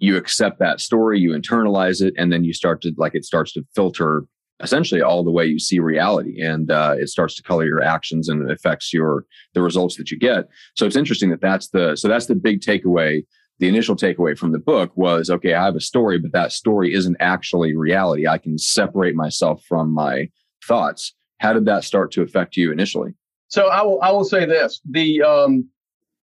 you 0.00 0.16
accept 0.16 0.58
that 0.58 0.80
story 0.80 1.20
you 1.20 1.30
internalize 1.30 2.02
it 2.02 2.12
and 2.18 2.32
then 2.32 2.42
you 2.42 2.52
start 2.52 2.82
to 2.82 2.92
like 2.96 3.14
it 3.14 3.24
starts 3.24 3.52
to 3.52 3.64
filter 3.76 4.24
essentially 4.60 5.00
all 5.00 5.22
the 5.22 5.30
way 5.30 5.46
you 5.46 5.58
see 5.58 5.78
reality. 5.78 6.42
And 6.42 6.70
uh, 6.70 6.96
it 6.98 7.08
starts 7.08 7.36
to 7.36 7.42
color 7.42 7.64
your 7.64 7.82
actions 7.82 8.28
and 8.28 8.42
it 8.42 8.50
affects 8.50 8.92
your 8.92 9.24
the 9.54 9.62
results 9.62 9.96
that 9.96 10.10
you 10.10 10.18
get. 10.18 10.48
So 10.74 10.86
it's 10.86 10.96
interesting 10.96 11.30
that 11.30 11.40
that's 11.40 11.68
the 11.68 11.96
so 11.96 12.08
that's 12.08 12.26
the 12.26 12.34
big 12.34 12.60
takeaway. 12.60 13.24
The 13.60 13.68
initial 13.68 13.96
takeaway 13.96 14.38
from 14.38 14.52
the 14.52 14.58
book 14.58 14.92
was 14.96 15.30
okay, 15.30 15.54
I 15.54 15.64
have 15.64 15.76
a 15.76 15.80
story, 15.80 16.18
but 16.18 16.32
that 16.32 16.52
story 16.52 16.92
isn't 16.92 17.16
actually 17.20 17.76
reality. 17.76 18.26
I 18.26 18.38
can 18.38 18.58
separate 18.58 19.14
myself 19.14 19.62
from 19.68 19.92
my 19.92 20.30
thoughts. 20.68 21.14
How 21.38 21.52
did 21.52 21.64
that 21.64 21.84
start 21.84 22.12
to 22.12 22.22
affect 22.22 22.56
you 22.56 22.70
initially? 22.70 23.14
So 23.48 23.68
I 23.68 23.82
will 23.82 24.00
I 24.02 24.12
will 24.12 24.24
say 24.24 24.44
this. 24.44 24.80
The 24.88 25.22
um 25.22 25.68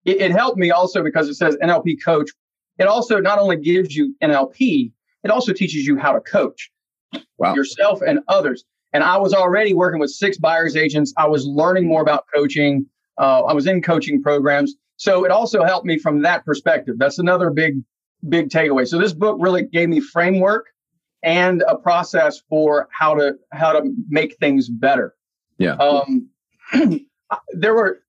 it, 0.05 0.19
it 0.21 0.31
helped 0.31 0.57
me 0.57 0.71
also 0.71 1.03
because 1.03 1.27
it 1.29 1.35
says 1.35 1.55
NLP 1.61 2.03
coach. 2.03 2.31
It 2.79 2.87
also 2.87 3.19
not 3.19 3.37
only 3.37 3.57
gives 3.57 3.95
you 3.95 4.15
NLP, 4.23 4.91
it 5.23 5.29
also 5.29 5.53
teaches 5.53 5.85
you 5.85 5.97
how 5.97 6.13
to 6.13 6.21
coach 6.21 6.71
wow. 7.37 7.53
yourself 7.53 8.01
and 8.01 8.19
others. 8.27 8.63
And 8.93 9.03
I 9.03 9.17
was 9.17 9.33
already 9.33 9.73
working 9.73 9.99
with 9.99 10.09
six 10.09 10.37
buyers 10.37 10.75
agents. 10.75 11.13
I 11.17 11.27
was 11.27 11.45
learning 11.45 11.87
more 11.87 12.01
about 12.01 12.25
coaching. 12.33 12.85
Uh, 13.17 13.43
I 13.43 13.53
was 13.53 13.67
in 13.67 13.81
coaching 13.81 14.21
programs. 14.21 14.75
So 14.97 15.25
it 15.25 15.31
also 15.31 15.63
helped 15.63 15.85
me 15.85 15.97
from 15.97 16.21
that 16.23 16.45
perspective. 16.45 16.95
That's 16.97 17.19
another 17.19 17.49
big, 17.49 17.81
big 18.27 18.49
takeaway. 18.49 18.87
So 18.87 18.97
this 18.97 19.13
book 19.13 19.37
really 19.39 19.63
gave 19.63 19.89
me 19.89 19.99
framework 19.99 20.67
and 21.23 21.63
a 21.67 21.77
process 21.77 22.41
for 22.49 22.87
how 22.91 23.15
to 23.15 23.35
how 23.51 23.73
to 23.73 23.93
make 24.09 24.37
things 24.39 24.69
better. 24.69 25.15
Yeah. 25.57 25.75
Um, 25.75 26.29
there 27.53 27.73
were 27.73 27.99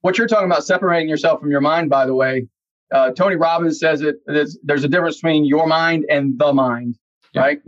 what 0.00 0.18
you're 0.18 0.28
talking 0.28 0.46
about 0.46 0.64
separating 0.64 1.08
yourself 1.08 1.40
from 1.40 1.50
your 1.50 1.60
mind. 1.60 1.90
By 1.90 2.06
the 2.06 2.14
way, 2.14 2.48
uh, 2.92 3.10
Tony 3.12 3.36
Robbins 3.36 3.80
says 3.80 4.00
it. 4.02 4.16
There's, 4.26 4.58
there's 4.62 4.84
a 4.84 4.88
difference 4.88 5.16
between 5.16 5.44
your 5.44 5.66
mind 5.66 6.06
and 6.08 6.38
the 6.38 6.52
mind, 6.52 6.96
yeah. 7.32 7.40
right? 7.40 7.60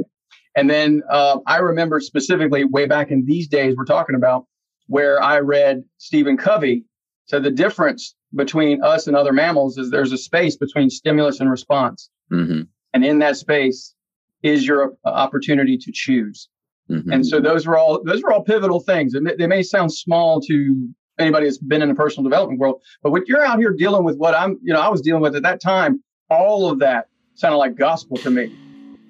And 0.56 0.68
then 0.68 1.02
uh, 1.10 1.38
I 1.46 1.58
remember 1.58 2.00
specifically 2.00 2.64
way 2.64 2.86
back 2.86 3.10
in 3.10 3.24
these 3.24 3.48
days 3.48 3.76
we're 3.76 3.84
talking 3.84 4.16
about 4.16 4.46
where 4.86 5.22
I 5.22 5.40
read 5.40 5.84
Stephen 5.98 6.36
Covey. 6.36 6.84
So 7.26 7.38
the 7.38 7.50
difference 7.50 8.14
between 8.34 8.82
us 8.82 9.06
and 9.06 9.16
other 9.16 9.32
mammals 9.32 9.76
is 9.78 9.90
there's 9.90 10.12
a 10.12 10.18
space 10.18 10.56
between 10.56 10.90
stimulus 10.90 11.40
and 11.40 11.50
response. 11.50 12.08
Mm-hmm. 12.32 12.62
And 12.94 13.04
in 13.04 13.18
that 13.18 13.36
space 13.36 13.94
is 14.42 14.66
your 14.66 14.94
uh, 15.04 15.08
opportunity 15.08 15.76
to 15.78 15.92
choose. 15.92 16.48
Mm-hmm. 16.90 17.12
And 17.12 17.26
so 17.26 17.40
those 17.40 17.66
are 17.66 17.76
all 17.76 18.02
those 18.02 18.22
are 18.22 18.32
all 18.32 18.42
pivotal 18.42 18.80
things. 18.80 19.14
And 19.14 19.30
they 19.38 19.46
may 19.46 19.62
sound 19.62 19.92
small 19.92 20.40
to 20.42 20.88
anybody 21.18 21.46
that's 21.46 21.58
been 21.58 21.82
in 21.82 21.88
the 21.88 21.94
personal 21.94 22.28
development 22.28 22.60
world, 22.60 22.80
but 23.02 23.10
when 23.10 23.24
you're 23.26 23.44
out 23.44 23.58
here 23.58 23.72
dealing 23.72 24.04
with 24.04 24.16
what 24.16 24.34
I'm, 24.34 24.58
you 24.62 24.72
know, 24.72 24.80
I 24.80 24.88
was 24.88 25.00
dealing 25.00 25.20
with 25.20 25.34
at 25.34 25.42
that 25.42 25.60
time, 25.60 26.02
all 26.30 26.70
of 26.70 26.78
that 26.78 27.08
sounded 27.34 27.58
like 27.58 27.74
gospel 27.76 28.16
to 28.18 28.30
me. 28.30 28.46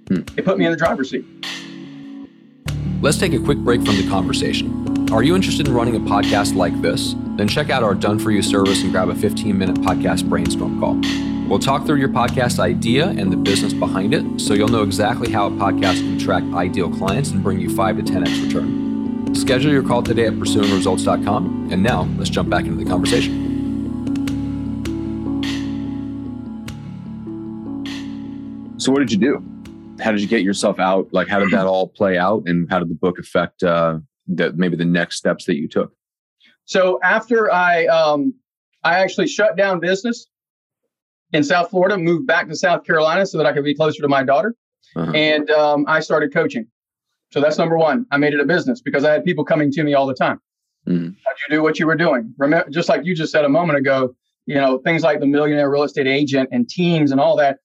Hmm. 0.08 0.20
It 0.36 0.44
put 0.44 0.58
me 0.58 0.64
in 0.64 0.70
the 0.70 0.76
driver's 0.76 1.10
seat. 1.10 1.24
Let's 3.00 3.18
take 3.18 3.32
a 3.32 3.38
quick 3.38 3.58
break 3.58 3.84
from 3.84 3.96
the 3.96 4.08
conversation. 4.08 5.12
Are 5.12 5.22
you 5.22 5.36
interested 5.36 5.68
in 5.68 5.74
running 5.74 5.96
a 5.96 6.00
podcast 6.00 6.56
like 6.56 6.80
this? 6.82 7.14
Then 7.36 7.46
check 7.46 7.70
out 7.70 7.82
our 7.82 7.94
Done 7.94 8.18
For 8.18 8.30
You 8.30 8.42
service 8.42 8.82
and 8.82 8.90
grab 8.90 9.08
a 9.08 9.14
15 9.14 9.56
minute 9.56 9.76
podcast 9.76 10.28
brainstorm 10.28 10.80
call. 10.80 11.00
We'll 11.48 11.58
talk 11.58 11.86
through 11.86 11.96
your 11.96 12.10
podcast 12.10 12.58
idea 12.58 13.06
and 13.06 13.32
the 13.32 13.36
business 13.38 13.72
behind 13.72 14.12
it 14.12 14.38
so 14.38 14.52
you'll 14.52 14.68
know 14.68 14.82
exactly 14.82 15.32
how 15.32 15.46
a 15.46 15.50
podcast 15.50 15.94
can 15.94 16.14
attract 16.18 16.44
ideal 16.52 16.90
clients 16.90 17.30
and 17.30 17.42
bring 17.42 17.58
you 17.58 17.74
5 17.74 17.96
to 17.96 18.02
10x 18.02 18.46
return. 18.46 19.34
Schedule 19.34 19.72
your 19.72 19.82
call 19.82 20.02
today 20.02 20.26
at 20.26 20.34
pursuingresults.com. 20.34 21.70
And 21.72 21.82
now 21.82 22.02
let's 22.18 22.28
jump 22.28 22.50
back 22.50 22.66
into 22.66 22.84
the 22.84 22.90
conversation. 22.90 23.46
So, 28.78 28.92
what 28.92 28.98
did 28.98 29.10
you 29.10 29.18
do? 29.18 29.42
How 30.02 30.12
did 30.12 30.20
you 30.20 30.28
get 30.28 30.42
yourself 30.42 30.78
out? 30.78 31.08
Like, 31.12 31.28
how 31.28 31.38
did 31.38 31.50
that 31.52 31.66
all 31.66 31.88
play 31.88 32.18
out? 32.18 32.42
And 32.44 32.70
how 32.70 32.78
did 32.78 32.90
the 32.90 32.94
book 32.94 33.18
affect 33.18 33.62
uh, 33.62 34.00
the, 34.26 34.52
maybe 34.52 34.76
the 34.76 34.84
next 34.84 35.16
steps 35.16 35.46
that 35.46 35.56
you 35.56 35.66
took? 35.66 35.94
So 36.66 37.00
after 37.02 37.50
I 37.50 37.86
um, 37.86 38.34
I 38.84 38.98
actually 38.98 39.28
shut 39.28 39.56
down 39.56 39.80
business 39.80 40.26
in 41.32 41.44
South 41.44 41.70
Florida, 41.70 41.98
moved 41.98 42.26
back 42.26 42.48
to 42.48 42.56
South 42.56 42.84
Carolina 42.84 43.26
so 43.26 43.38
that 43.38 43.46
I 43.46 43.52
could 43.52 43.64
be 43.64 43.74
closer 43.74 44.02
to 44.02 44.08
my 44.08 44.22
daughter, 44.22 44.54
uh-huh. 44.96 45.12
and 45.12 45.50
um, 45.50 45.84
I 45.86 46.00
started 46.00 46.32
coaching. 46.32 46.66
So 47.30 47.40
that's 47.40 47.58
number 47.58 47.76
one. 47.76 48.06
I 48.10 48.16
made 48.16 48.32
it 48.32 48.40
a 48.40 48.46
business 48.46 48.80
because 48.80 49.04
I 49.04 49.12
had 49.12 49.24
people 49.24 49.44
coming 49.44 49.70
to 49.72 49.82
me 49.82 49.94
all 49.94 50.06
the 50.06 50.14
time. 50.14 50.40
Mm-hmm. 50.86 51.08
How'd 51.24 51.36
you 51.48 51.56
do 51.56 51.62
what 51.62 51.78
you 51.78 51.86
were 51.86 51.96
doing? 51.96 52.34
Remember, 52.38 52.68
just 52.70 52.88
like 52.88 53.04
you 53.04 53.14
just 53.14 53.32
said 53.32 53.44
a 53.44 53.48
moment 53.48 53.78
ago, 53.78 54.14
you 54.46 54.54
know, 54.54 54.78
things 54.78 55.02
like 55.02 55.20
the 55.20 55.26
millionaire 55.26 55.70
real 55.70 55.82
estate 55.82 56.06
agent 56.06 56.48
and 56.52 56.68
teams 56.68 57.12
and 57.12 57.20
all 57.20 57.36
that. 57.36 57.58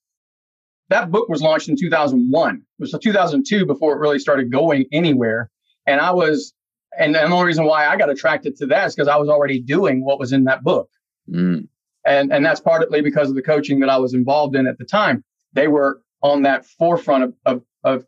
That 0.89 1.11
book 1.11 1.29
was 1.29 1.41
launched 1.41 1.69
in 1.69 1.77
2001. 1.77 2.55
It 2.55 2.61
was 2.77 2.91
2002 2.91 3.65
before 3.65 3.95
it 3.95 3.99
really 3.99 4.19
started 4.19 4.51
going 4.51 4.85
anywhere. 4.91 5.49
And 5.87 6.01
I 6.01 6.11
was, 6.11 6.53
and 6.99 7.15
the 7.15 7.23
only 7.23 7.45
reason 7.45 7.63
why 7.65 7.87
I 7.87 7.95
got 7.95 8.09
attracted 8.09 8.57
to 8.57 8.65
that 8.67 8.87
is 8.87 8.95
because 8.95 9.07
I 9.07 9.15
was 9.15 9.29
already 9.29 9.61
doing 9.61 10.03
what 10.03 10.19
was 10.19 10.33
in 10.33 10.43
that 10.43 10.61
book. 10.63 10.89
Mm. 11.31 11.69
And, 12.05 12.33
and 12.33 12.45
that's 12.45 12.59
partly 12.59 13.01
because 13.01 13.29
of 13.29 13.35
the 13.35 13.41
coaching 13.41 13.79
that 13.79 13.89
I 13.89 13.97
was 13.97 14.13
involved 14.13 14.55
in 14.55 14.67
at 14.67 14.77
the 14.77 14.85
time. 14.85 15.23
They 15.53 15.67
were 15.67 16.01
on 16.21 16.41
that 16.43 16.65
forefront 16.65 17.23
of, 17.23 17.33
of, 17.45 17.63
of 17.83 18.05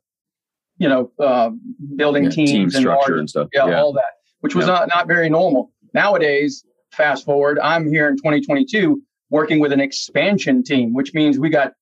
you 0.78 0.90
know, 0.90 1.12
uh, 1.20 1.52
building 1.96 2.26
yeah, 2.26 2.30
teams 2.30 2.52
team 2.52 2.70
structure 2.70 3.14
and, 3.14 3.20
and 3.22 3.30
stuff. 3.30 3.48
Yeah, 3.54 3.68
yeah, 3.68 3.82
all 3.82 3.94
that, 3.94 4.14
which 4.42 4.56
was 4.56 4.68
yeah. 4.68 4.74
not, 4.74 4.88
not 4.90 5.08
very 5.08 5.30
normal. 5.30 5.72
Nowadays, 5.94 6.66
fast 6.92 7.24
forward, 7.26 7.60
I'm 7.60 7.88
here 7.88 8.10
in 8.10 8.18
2022 8.18 9.02
working 9.30 9.60
with 9.60 9.72
an 9.72 9.80
expansion 9.80 10.64
team, 10.64 10.94
which 10.94 11.14
means 11.14 11.40
we 11.40 11.50
got 11.50 11.74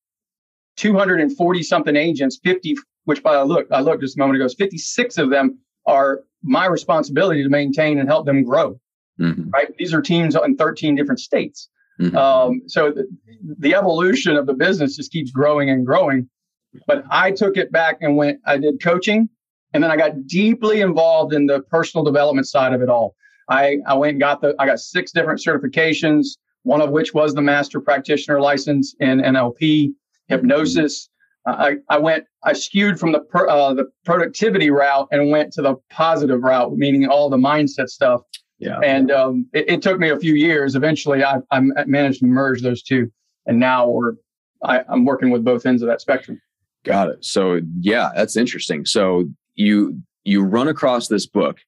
240 0.76 1.62
something 1.62 1.96
agents, 1.96 2.38
50, 2.42 2.76
which 3.04 3.22
by 3.22 3.36
the 3.36 3.44
look, 3.44 3.66
I 3.70 3.80
looked 3.80 4.02
just 4.02 4.16
a 4.16 4.18
moment 4.18 4.40
ago, 4.40 4.48
56 4.48 5.18
of 5.18 5.30
them 5.30 5.58
are 5.86 6.22
my 6.42 6.66
responsibility 6.66 7.42
to 7.42 7.48
maintain 7.48 7.98
and 7.98 8.08
help 8.08 8.26
them 8.26 8.44
grow. 8.44 8.80
Mm-hmm. 9.20 9.50
Right. 9.50 9.76
These 9.76 9.94
are 9.94 10.02
teams 10.02 10.34
in 10.34 10.56
13 10.56 10.96
different 10.96 11.20
states. 11.20 11.68
Mm-hmm. 12.00 12.16
Um, 12.16 12.62
so 12.66 12.90
the, 12.90 13.06
the 13.58 13.74
evolution 13.74 14.36
of 14.36 14.46
the 14.46 14.54
business 14.54 14.96
just 14.96 15.12
keeps 15.12 15.30
growing 15.30 15.70
and 15.70 15.86
growing. 15.86 16.28
But 16.86 17.04
I 17.10 17.30
took 17.30 17.56
it 17.56 17.70
back 17.70 17.98
and 18.00 18.16
went, 18.16 18.40
I 18.46 18.58
did 18.58 18.82
coaching 18.82 19.28
and 19.74 19.82
then 19.82 19.90
I 19.90 19.96
got 19.96 20.26
deeply 20.26 20.80
involved 20.80 21.34
in 21.34 21.46
the 21.46 21.60
personal 21.62 22.04
development 22.04 22.48
side 22.48 22.72
of 22.72 22.80
it 22.80 22.88
all. 22.88 23.14
I, 23.48 23.78
I 23.86 23.94
went 23.94 24.12
and 24.12 24.20
got 24.20 24.40
the, 24.40 24.54
I 24.58 24.66
got 24.66 24.80
six 24.80 25.12
different 25.12 25.40
certifications, 25.44 26.38
one 26.62 26.80
of 26.80 26.90
which 26.90 27.12
was 27.12 27.34
the 27.34 27.42
master 27.42 27.80
practitioner 27.80 28.40
license 28.40 28.94
in 29.00 29.20
NLP, 29.20 29.90
hypnosis. 30.28 31.10
I, 31.46 31.76
I 31.90 31.98
went, 31.98 32.24
I 32.44 32.54
skewed 32.54 32.98
from 32.98 33.12
the, 33.12 33.20
uh, 33.34 33.74
the 33.74 33.84
productivity 34.04 34.70
route 34.70 35.08
and 35.10 35.30
went 35.30 35.52
to 35.54 35.62
the 35.62 35.74
positive 35.90 36.40
route, 36.40 36.72
meaning 36.72 37.06
all 37.06 37.28
the 37.28 37.36
mindset 37.36 37.88
stuff. 37.88 38.22
Yeah. 38.58 38.78
And 38.82 39.10
um, 39.10 39.46
it, 39.52 39.68
it, 39.68 39.82
took 39.82 39.98
me 39.98 40.10
a 40.10 40.18
few 40.18 40.34
years. 40.34 40.74
Eventually, 40.74 41.24
I, 41.24 41.38
I 41.50 41.60
managed 41.60 42.20
to 42.20 42.26
merge 42.26 42.62
those 42.62 42.82
two. 42.82 43.10
And 43.46 43.58
now 43.58 43.88
we're, 43.88 44.14
I, 44.62 44.84
I'm 44.88 45.04
working 45.04 45.30
with 45.30 45.44
both 45.44 45.66
ends 45.66 45.82
of 45.82 45.88
that 45.88 46.00
spectrum. 46.00 46.40
Got 46.84 47.08
it. 47.08 47.24
So 47.24 47.60
yeah, 47.80 48.10
that's 48.14 48.36
interesting. 48.36 48.84
So 48.84 49.28
you 49.54 50.00
you 50.24 50.42
run 50.42 50.68
across 50.68 51.08
this 51.08 51.26
book 51.26 51.58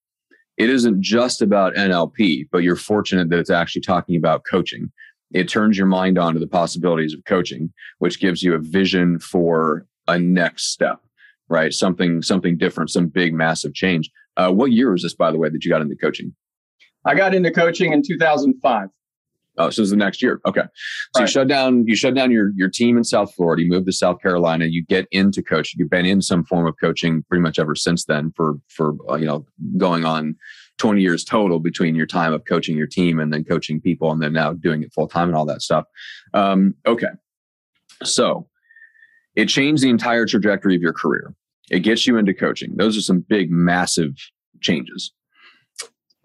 it 0.56 0.70
isn't 0.70 1.02
just 1.02 1.42
about 1.42 1.74
NLP, 1.74 2.48
but 2.50 2.62
you're 2.62 2.76
fortunate 2.76 3.28
that 3.28 3.38
it's 3.38 3.50
actually 3.50 3.82
talking 3.82 4.16
about 4.16 4.44
coaching. 4.50 4.90
It 5.32 5.48
turns 5.48 5.76
your 5.76 5.86
mind 5.86 6.18
on 6.18 6.34
to 6.34 6.40
the 6.40 6.46
possibilities 6.46 7.12
of 7.12 7.24
coaching, 7.24 7.72
which 7.98 8.20
gives 8.20 8.42
you 8.42 8.54
a 8.54 8.58
vision 8.58 9.18
for 9.18 9.86
a 10.08 10.18
next 10.18 10.72
step, 10.72 11.00
right? 11.48 11.72
Something, 11.72 12.22
something 12.22 12.56
different, 12.56 12.90
some 12.90 13.08
big, 13.08 13.34
massive 13.34 13.74
change. 13.74 14.10
Uh, 14.36 14.50
what 14.50 14.72
year 14.72 14.92
was 14.92 15.02
this, 15.02 15.14
by 15.14 15.30
the 15.30 15.38
way, 15.38 15.50
that 15.50 15.64
you 15.64 15.70
got 15.70 15.82
into 15.82 15.96
coaching? 15.96 16.34
I 17.06 17.14
got 17.14 17.34
into 17.34 17.50
coaching 17.50 17.92
in 17.92 18.02
2005. 18.02 18.88
Oh, 19.58 19.70
so 19.70 19.80
it 19.80 19.84
was 19.84 19.90
the 19.90 19.96
next 19.96 20.22
year. 20.22 20.40
Okay. 20.46 20.62
So 21.14 21.20
right. 21.20 21.22
you 21.22 21.26
shut 21.26 21.48
down 21.48 21.86
you 21.86 21.96
shut 21.96 22.14
down 22.14 22.30
your 22.30 22.52
your 22.56 22.68
team 22.68 22.98
in 22.98 23.04
South 23.04 23.34
Florida. 23.34 23.62
You 23.62 23.70
moved 23.70 23.86
to 23.86 23.92
South 23.92 24.20
Carolina. 24.20 24.66
You 24.66 24.84
get 24.84 25.06
into 25.10 25.42
coaching. 25.42 25.78
You've 25.78 25.90
been 25.90 26.04
in 26.04 26.20
some 26.20 26.44
form 26.44 26.66
of 26.66 26.74
coaching 26.78 27.24
pretty 27.28 27.40
much 27.40 27.58
ever 27.58 27.74
since 27.74 28.04
then. 28.04 28.32
For 28.36 28.56
for 28.68 28.94
uh, 29.08 29.16
you 29.16 29.24
know 29.24 29.46
going 29.78 30.04
on 30.04 30.36
twenty 30.76 31.00
years 31.00 31.24
total 31.24 31.58
between 31.58 31.94
your 31.94 32.06
time 32.06 32.34
of 32.34 32.44
coaching 32.44 32.76
your 32.76 32.86
team 32.86 33.18
and 33.18 33.32
then 33.32 33.44
coaching 33.44 33.80
people 33.80 34.10
and 34.12 34.22
then 34.22 34.34
now 34.34 34.52
doing 34.52 34.82
it 34.82 34.92
full 34.92 35.08
time 35.08 35.28
and 35.28 35.36
all 35.36 35.46
that 35.46 35.62
stuff. 35.62 35.84
Um, 36.34 36.74
okay. 36.86 37.08
So 38.02 38.48
it 39.36 39.46
changed 39.46 39.82
the 39.82 39.90
entire 39.90 40.26
trajectory 40.26 40.76
of 40.76 40.82
your 40.82 40.92
career. 40.92 41.34
It 41.70 41.80
gets 41.80 42.06
you 42.06 42.16
into 42.18 42.34
coaching. 42.34 42.74
Those 42.76 42.96
are 42.96 43.02
some 43.02 43.20
big, 43.20 43.50
massive 43.50 44.12
changes. 44.60 45.12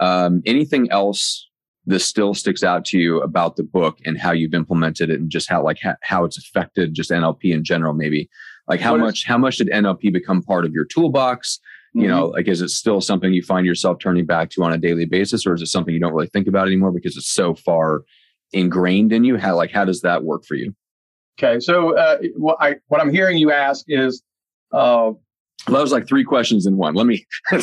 Um, 0.02 0.42
anything 0.46 0.92
else 0.92 1.48
that 1.86 2.00
still 2.00 2.34
sticks 2.34 2.64
out 2.64 2.86
to 2.86 3.00
you 3.00 3.22
about 3.22 3.56
the 3.56 3.64
book 3.64 4.00
and 4.06 4.20
how 4.20 4.32
you've 4.32 4.54
implemented 4.54 5.10
it 5.10 5.20
and 5.20 5.30
just 5.30 5.50
how 5.50 5.64
like 5.64 5.80
ha- 5.82 5.96
how 6.04 6.26
it's 6.26 6.38
affected 6.38 6.94
just 6.94 7.12
NLP 7.12 7.54
in 7.54 7.64
general 7.64 7.94
maybe? 7.94 8.30
Like 8.68 8.80
how 8.80 8.92
what 8.92 9.02
much 9.02 9.20
is- 9.20 9.26
how 9.26 9.38
much 9.38 9.58
did 9.58 9.70
NLP 9.70 10.12
become 10.12 10.42
part 10.42 10.66
of 10.66 10.74
your 10.74 10.86
toolbox? 10.86 11.60
You 11.94 12.02
mm-hmm. 12.02 12.10
know 12.10 12.28
like 12.28 12.48
is 12.48 12.62
it 12.62 12.70
still 12.70 13.02
something 13.02 13.34
you 13.34 13.44
find 13.44 13.66
yourself 13.66 14.00
turning 14.00 14.26
back 14.26 14.50
to 14.52 14.64
on 14.64 14.74
a 14.74 14.78
daily 14.78 15.06
basis 15.06 15.46
or 15.46 15.54
is 15.54 15.62
it 15.62 15.68
something 15.68 15.94
you 15.94 16.00
don't 16.00 16.14
really 16.14 16.28
think 16.28 16.48
about 16.48 16.68
anymore 16.68 16.92
because 16.92 17.18
it's 17.18 17.32
so 17.32 17.56
far 17.56 18.04
ingrained 18.54 19.14
in 19.14 19.24
you? 19.24 19.38
How 19.38 19.56
like 19.56 19.72
how 19.72 19.86
does 19.86 20.02
that 20.02 20.24
work 20.24 20.46
for 20.46 20.56
you? 20.56 20.74
Okay 21.40 21.60
so 21.60 21.98
uh, 21.98 22.18
what 22.36 22.58
i 22.60 22.76
what 22.88 23.02
i'm 23.02 23.12
hearing 23.12 23.38
you 23.38 23.52
ask 23.52 23.86
is 23.88 24.22
uh, 24.74 25.12
well, 25.68 25.78
that 25.78 25.82
was 25.82 25.92
like 25.92 26.08
three 26.08 26.24
questions 26.24 26.66
in 26.66 26.78
one. 26.78 26.96
Let 26.96 27.06
me 27.06 27.26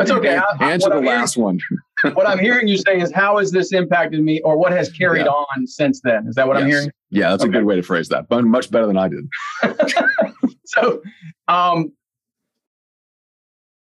that's 0.00 0.10
okay 0.10 0.36
I, 0.38 0.70
answer 0.70 0.88
the 0.88 1.00
last 1.00 1.34
hearing, 1.34 1.44
one 1.44 1.60
what 2.14 2.26
I'm 2.26 2.38
hearing 2.38 2.68
you 2.68 2.76
say 2.78 3.00
is 3.00 3.12
how 3.12 3.38
has 3.38 3.50
this 3.52 3.72
impacted 3.72 4.22
me 4.22 4.40
or 4.42 4.56
what 4.56 4.72
has 4.72 4.90
carried 4.90 5.26
yeah. 5.26 5.32
on 5.32 5.66
since 5.66 6.00
then? 6.00 6.26
Is 6.26 6.34
that 6.36 6.46
what 6.46 6.56
yes. 6.56 6.62
I'm 6.62 6.70
hearing? 6.70 6.90
Yeah, 7.10 7.30
that's 7.30 7.42
okay. 7.42 7.50
a 7.50 7.52
good 7.52 7.64
way 7.64 7.76
to 7.76 7.82
phrase 7.82 8.08
that. 8.08 8.28
But 8.28 8.44
much 8.44 8.70
better 8.70 8.86
than 8.86 8.96
I 8.96 9.08
did. 9.08 9.28
so 10.64 11.02
um, 11.48 11.92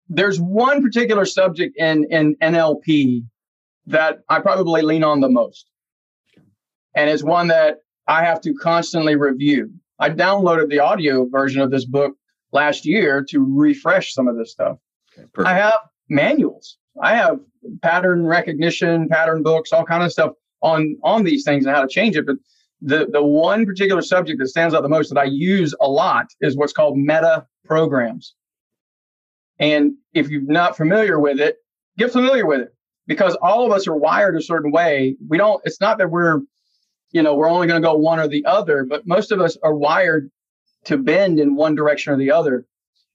there's 0.09 0.41
one 0.41 0.83
particular 0.83 1.25
subject 1.25 1.77
in, 1.77 2.05
in 2.11 2.37
NLP 2.37 3.25
that 3.87 4.21
I 4.29 4.41
probably 4.41 4.83
lean 4.83 5.05
on 5.05 5.21
the 5.21 5.29
most. 5.29 5.67
And 6.95 7.11
it's 7.11 7.25
one 7.25 7.49
that 7.49 7.79
I 8.07 8.25
have 8.25 8.41
to 8.43 8.55
constantly 8.55 9.17
review. 9.17 9.73
I 9.99 10.11
downloaded 10.11 10.69
the 10.69 10.81
audio 10.81 11.27
version 11.29 11.61
of 11.61 11.71
this 11.71 11.85
book 11.85 12.15
last 12.53 12.87
year 12.87 13.25
to 13.31 13.45
refresh 13.45 14.13
some 14.13 14.29
of 14.29 14.37
this 14.37 14.53
stuff. 14.53 14.79
Okay, 15.19 15.27
I 15.45 15.55
have 15.55 15.79
manuals. 16.09 16.79
I 17.03 17.17
have 17.17 17.41
pattern 17.83 18.27
recognition, 18.27 19.09
pattern 19.09 19.43
books, 19.43 19.73
all 19.73 19.85
kind 19.85 20.03
of 20.03 20.13
stuff 20.13 20.33
on 20.63 20.97
on 21.03 21.25
these 21.25 21.45
things 21.45 21.67
and 21.67 21.75
how 21.75 21.83
to 21.83 21.89
change 21.89 22.17
it. 22.17 22.27
But 22.27 22.37
the 22.81 23.07
the 23.11 23.23
one 23.23 23.67
particular 23.67 24.03
subject 24.03 24.39
that 24.39 24.49
stands 24.49 24.75
out 24.75 24.83
the 24.83 24.89
most 24.89 25.13
that 25.13 25.21
I 25.21 25.25
use 25.25 25.75
a 25.81 25.89
lot 25.89 26.27
is 26.41 26.57
what's 26.57 26.73
called 26.73 26.97
meta 26.97 27.47
programs. 27.65 28.35
And 29.59 29.95
if 30.13 30.29
you're 30.29 30.43
not 30.43 30.77
familiar 30.77 31.19
with 31.19 31.41
it, 31.41 31.59
get 31.97 32.13
familiar 32.13 32.47
with 32.47 32.61
it 32.61 32.75
because 33.07 33.37
all 33.37 33.65
of 33.65 33.73
us 33.73 33.87
are 33.87 33.97
wired 33.97 34.37
a 34.37 34.43
certain 34.43 34.73
way. 34.73 35.17
We 35.29 35.39
don't. 35.39 35.61
It's 35.65 35.81
not 35.81 35.99
that 35.99 36.11
we're, 36.11 36.41
you 37.13 37.23
know, 37.23 37.35
we're 37.35 37.49
only 37.49 37.67
going 37.67 37.81
to 37.81 37.87
go 37.87 37.95
one 37.95 38.19
or 38.19 38.29
the 38.29 38.45
other, 38.47 38.85
but 38.85 39.07
most 39.07 39.33
of 39.33 39.41
us 39.41 39.57
are 39.63 39.75
wired 39.75 40.31
to 40.85 40.99
bend 40.99 41.41
in 41.41 41.57
one 41.57 41.75
direction 41.75 42.13
or 42.13 42.17
the 42.17 42.31
other. 42.31 42.67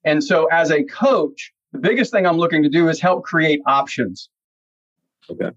And 0.04 0.23
so, 0.23 0.45
as 0.45 0.71
a 0.71 0.84
coach, 0.84 1.54
the 1.71 1.79
biggest 1.79 2.12
thing 2.12 2.25
I'm 2.25 2.38
looking 2.38 2.63
to 2.63 2.69
do 2.69 2.89
is 2.89 2.99
help 2.99 3.23
create 3.23 3.62
options. 3.65 4.29
Okay. 5.29 5.51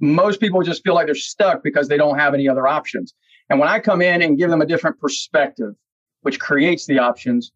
Most 0.00 0.40
people 0.40 0.62
just 0.62 0.82
feel 0.84 0.94
like 0.94 1.06
they're 1.06 1.14
stuck 1.14 1.62
because 1.62 1.88
they 1.88 1.96
don't 1.96 2.18
have 2.18 2.34
any 2.34 2.48
other 2.48 2.66
options. 2.66 3.14
And 3.48 3.58
when 3.58 3.68
I 3.68 3.78
come 3.78 4.02
in 4.02 4.22
and 4.22 4.36
give 4.36 4.50
them 4.50 4.60
a 4.60 4.66
different 4.66 4.98
perspective, 5.00 5.74
which 6.22 6.38
creates 6.38 6.86
the 6.86 6.98
options, 6.98 7.52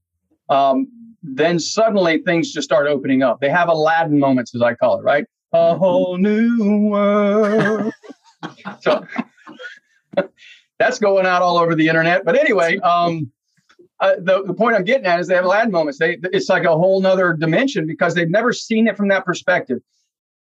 um, 0.48 0.86
then 1.22 1.58
suddenly 1.58 2.22
things 2.22 2.52
just 2.52 2.64
start 2.64 2.86
opening 2.86 3.22
up. 3.22 3.40
They 3.40 3.50
have 3.50 3.68
Aladdin 3.68 4.18
moments, 4.18 4.54
as 4.54 4.62
I 4.62 4.74
call 4.74 5.00
it, 5.00 5.02
right? 5.02 5.24
A 5.52 5.56
mm-hmm. 5.56 5.78
whole 5.78 6.16
new 6.16 6.88
world. 6.88 7.92
so 8.80 9.06
that's 10.78 10.98
going 10.98 11.26
out 11.26 11.42
all 11.42 11.58
over 11.58 11.74
the 11.74 11.88
internet. 11.88 12.24
But 12.24 12.38
anyway, 12.38 12.78
um, 12.78 13.30
uh, 14.00 14.14
the, 14.18 14.42
the 14.44 14.54
point 14.54 14.76
I'm 14.76 14.84
getting 14.84 15.06
at 15.06 15.20
is 15.20 15.26
they 15.26 15.34
have 15.34 15.44
Aladdin 15.44 15.70
moments. 15.70 15.98
They, 15.98 16.18
it's 16.32 16.48
like 16.48 16.64
a 16.64 16.72
whole 16.72 17.00
nother 17.00 17.34
dimension 17.34 17.86
because 17.86 18.14
they've 18.14 18.30
never 18.30 18.52
seen 18.52 18.86
it 18.86 18.96
from 18.96 19.08
that 19.08 19.24
perspective. 19.24 19.78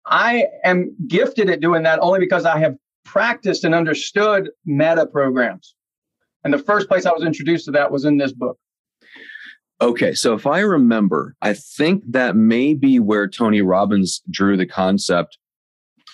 I 0.05 0.45
am 0.63 0.95
gifted 1.07 1.49
at 1.49 1.59
doing 1.59 1.83
that 1.83 1.99
only 1.99 2.19
because 2.19 2.45
I 2.45 2.59
have 2.59 2.75
practiced 3.03 3.63
and 3.63 3.73
understood 3.73 4.49
meta 4.65 5.05
programs. 5.05 5.75
And 6.43 6.53
the 6.53 6.59
first 6.59 6.87
place 6.87 7.05
I 7.05 7.11
was 7.11 7.23
introduced 7.23 7.65
to 7.65 7.71
that 7.71 7.91
was 7.91 8.05
in 8.05 8.17
this 8.17 8.31
book. 8.31 8.57
Okay, 9.79 10.13
so 10.13 10.33
if 10.33 10.47
I 10.47 10.59
remember, 10.59 11.35
I 11.41 11.53
think 11.53 12.03
that 12.09 12.35
may 12.35 12.73
be 12.73 12.99
where 12.99 13.27
Tony 13.27 13.61
Robbins 13.61 14.21
drew 14.29 14.57
the 14.57 14.65
concept, 14.65 15.37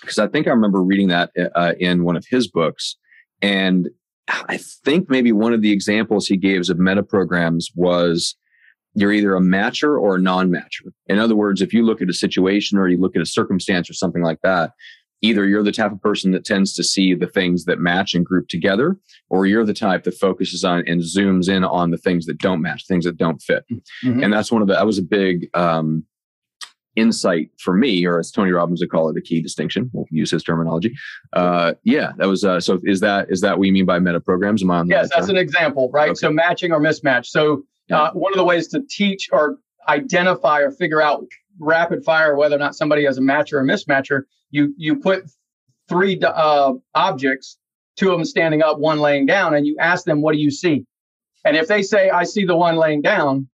because 0.02 0.18
I 0.18 0.28
think 0.28 0.48
I 0.48 0.52
remember 0.52 0.84
reading 0.84 1.08
that 1.10 1.32
uh, 1.56 1.74
in 1.80 2.04
one 2.04 2.18
of 2.18 2.26
his 2.30 2.48
books. 2.48 2.98
And 3.42 3.90
I 4.28 4.58
think 4.58 5.10
maybe 5.10 5.32
one 5.32 5.54
of 5.54 5.62
the 5.62 5.72
examples 5.72 6.28
he 6.28 6.38
gives 6.38 6.70
of 6.70 6.80
meta 6.80 7.04
programs 7.04 7.70
was 7.76 8.36
you're 8.96 9.12
either 9.12 9.36
a 9.36 9.42
matcher 9.42 10.00
or 10.00 10.16
a 10.16 10.22
non-matcher. 10.22 10.92
In 11.08 11.20
other 11.20 11.36
words, 11.36 11.62
if 11.62 11.74
you 11.74 11.84
look 11.84 12.02
at 12.02 12.10
a 12.10 12.14
situation 12.14 12.78
or 12.78 12.88
you 12.88 12.98
look 12.98 13.16
at 13.16 13.22
a 13.22 13.26
circumstance 13.26 13.90
or 13.90 13.94
something 13.94 14.22
like 14.22 14.40
that, 14.44 14.72
either 15.22 15.48
you're 15.48 15.64
the 15.64 15.72
type 15.72 15.92
of 15.92 16.02
person 16.02 16.32
that 16.32 16.46
tends 16.46 16.74
to 16.76 16.84
see 16.84 17.16
the 17.16 17.28
things 17.28 17.66
that 17.66 17.80
match 17.80 18.14
and 18.14 18.26
group 18.26 18.48
together, 18.50 18.98
or 19.30 19.46
you're 19.46 19.66
the 19.66 19.74
type 19.74 20.04
that 20.04 20.18
focuses 20.18 20.64
on 20.64 20.84
and 20.86 21.02
zooms 21.02 21.50
in 21.50 21.64
on 21.64 21.92
the 21.92 21.98
things 21.98 22.26
that 22.26 22.38
don't 22.38 22.62
match, 22.62 22.86
things 22.86 23.06
that 23.06 23.18
don't 23.18 23.42
fit. 23.42 23.66
Mm-hmm. 23.72 24.24
And 24.24 24.34
that's 24.34 24.52
one 24.52 24.62
of 24.62 24.68
the 24.68 24.74
that 24.76 24.86
was 24.86 25.00
a 25.00 25.04
big 25.04 25.50
um, 25.54 26.06
insight 26.96 27.50
for 27.60 27.76
me, 27.76 28.06
or 28.06 28.20
as 28.20 28.32
Tony 28.32 28.52
Robbins 28.52 28.82
would 28.82 28.92
call 28.92 29.10
it, 29.10 29.18
a 29.18 29.22
key 29.22 29.42
distinction. 29.42 29.90
We'll 29.94 30.06
use 30.12 30.32
his 30.32 30.44
terminology. 30.44 30.94
Uh, 31.34 31.74
yeah, 31.84 32.12
that 32.18 32.28
was 32.28 32.44
uh, 32.44 32.60
so. 32.60 32.80
Is 32.84 33.00
that 33.00 33.28
is 33.30 33.42
that 33.42 33.58
what 33.58 33.66
you 33.66 33.74
mean 33.74 33.86
by 33.86 34.00
meta 34.00 34.20
programs? 34.20 34.64
Am 34.64 34.72
I 34.72 34.80
on 34.80 34.88
yes, 34.88 35.10
that's 35.14 35.30
an 35.30 35.38
example, 35.38 35.90
right? 35.92 36.10
Okay. 36.10 36.16
So 36.16 36.32
matching 36.32 36.72
or 36.72 36.80
mismatch. 36.80 37.28
So 37.28 37.64
uh, 37.92 38.12
one 38.12 38.34
of 38.34 38.38
the 38.38 38.44
ways 38.44 38.68
to 38.70 38.82
teach 38.90 39.30
or 39.32 39.58
identify 39.88 40.60
or 40.60 40.72
figure 40.72 41.02
out 41.02 41.26
rapid 41.60 42.04
fire 42.04 42.36
whether 42.36 42.56
or 42.56 42.60
not 42.60 42.76
somebody 42.76 43.06
has 43.06 43.18
a 43.18 43.22
matcher 43.22 43.54
or 43.54 43.62
a 43.62 43.66
mismatcher, 43.66 44.24
you 44.52 44.74
you 44.78 44.96
put 44.96 45.24
three 45.90 46.20
uh, 46.22 46.74
objects, 46.96 47.58
two 47.98 48.12
of 48.12 48.18
them 48.18 48.26
standing 48.26 48.62
up, 48.62 48.80
one 48.80 49.00
laying 49.00 49.26
down, 49.26 49.54
and 49.54 49.66
you 49.66 49.76
ask 49.80 50.06
them, 50.06 50.22
"What 50.22 50.34
do 50.34 50.40
you 50.40 50.52
see?" 50.52 50.86
And 51.46 51.58
if 51.58 51.68
they 51.68 51.82
say, 51.82 52.10
"I 52.10 52.24
see 52.24 52.46
the 52.46 52.56
one 52.56 52.76
laying 52.76 53.02
down," 53.02 53.50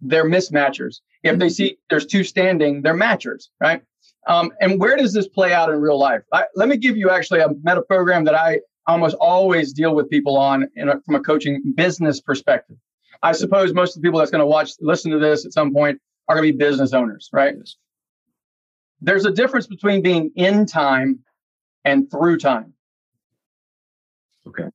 they're 0.00 0.28
mismatchers. 0.28 1.00
If 1.22 1.38
they 1.38 1.48
see 1.48 1.78
there's 1.90 2.06
two 2.06 2.24
standing, 2.24 2.82
they're 2.82 2.94
matchers, 2.94 3.48
right? 3.60 3.82
Um, 4.26 4.52
and 4.60 4.78
where 4.78 4.96
does 4.96 5.12
this 5.12 5.28
play 5.28 5.52
out 5.52 5.70
in 5.70 5.80
real 5.80 5.98
life? 5.98 6.22
I, 6.32 6.44
let 6.54 6.68
me 6.68 6.76
give 6.76 6.96
you 6.96 7.10
actually 7.10 7.40
a 7.40 7.48
meta 7.62 7.82
program 7.82 8.24
that 8.24 8.34
I 8.34 8.60
almost 8.86 9.16
always 9.16 9.72
deal 9.72 9.94
with 9.94 10.08
people 10.10 10.36
on 10.36 10.68
a, 10.76 11.00
from 11.02 11.14
a 11.14 11.20
coaching 11.20 11.72
business 11.76 12.20
perspective. 12.20 12.76
I 13.22 13.32
suppose 13.32 13.74
most 13.74 13.96
of 13.96 14.02
the 14.02 14.06
people 14.06 14.18
that's 14.18 14.30
going 14.30 14.40
to 14.40 14.46
watch, 14.46 14.72
listen 14.80 15.10
to 15.12 15.18
this 15.18 15.44
at 15.44 15.52
some 15.52 15.72
point 15.72 16.00
are 16.28 16.36
going 16.36 16.48
to 16.48 16.52
be 16.52 16.58
business 16.58 16.92
owners, 16.92 17.28
right? 17.32 17.54
There's 19.00 19.26
a 19.26 19.30
difference 19.30 19.66
between 19.66 20.02
being 20.02 20.30
in 20.36 20.66
time 20.66 21.20
and 21.84 22.10
through 22.10 22.38
time. 22.38 22.72
Okay. 24.46 24.68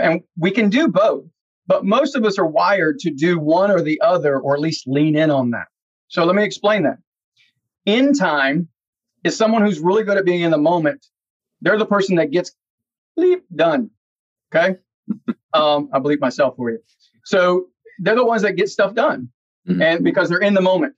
And 0.00 0.22
we 0.36 0.50
can 0.50 0.70
do 0.70 0.88
both. 0.88 1.24
But 1.70 1.84
most 1.84 2.16
of 2.16 2.24
us 2.24 2.36
are 2.36 2.48
wired 2.48 2.98
to 2.98 3.12
do 3.12 3.38
one 3.38 3.70
or 3.70 3.80
the 3.80 4.00
other, 4.00 4.40
or 4.40 4.54
at 4.54 4.60
least 4.60 4.88
lean 4.88 5.16
in 5.16 5.30
on 5.30 5.52
that. 5.52 5.68
So 6.08 6.24
let 6.24 6.34
me 6.34 6.42
explain 6.42 6.82
that. 6.82 6.96
In 7.86 8.12
time 8.12 8.66
is 9.22 9.36
someone 9.36 9.62
who's 9.62 9.78
really 9.78 10.02
good 10.02 10.18
at 10.18 10.24
being 10.24 10.40
in 10.40 10.50
the 10.50 10.58
moment. 10.58 11.06
They're 11.60 11.78
the 11.78 11.86
person 11.86 12.16
that 12.16 12.32
gets 12.32 12.50
bleep 13.16 13.42
done. 13.54 13.90
Okay. 14.52 14.78
um, 15.52 15.88
I 15.92 16.00
believe 16.00 16.18
myself 16.18 16.56
for 16.56 16.72
you. 16.72 16.80
So 17.24 17.66
they're 18.00 18.16
the 18.16 18.24
ones 18.24 18.42
that 18.42 18.56
get 18.56 18.68
stuff 18.68 18.92
done. 18.92 19.28
Mm-hmm. 19.68 19.80
And 19.80 20.02
because 20.02 20.28
they're 20.28 20.38
in 20.38 20.54
the 20.54 20.60
moment. 20.60 20.96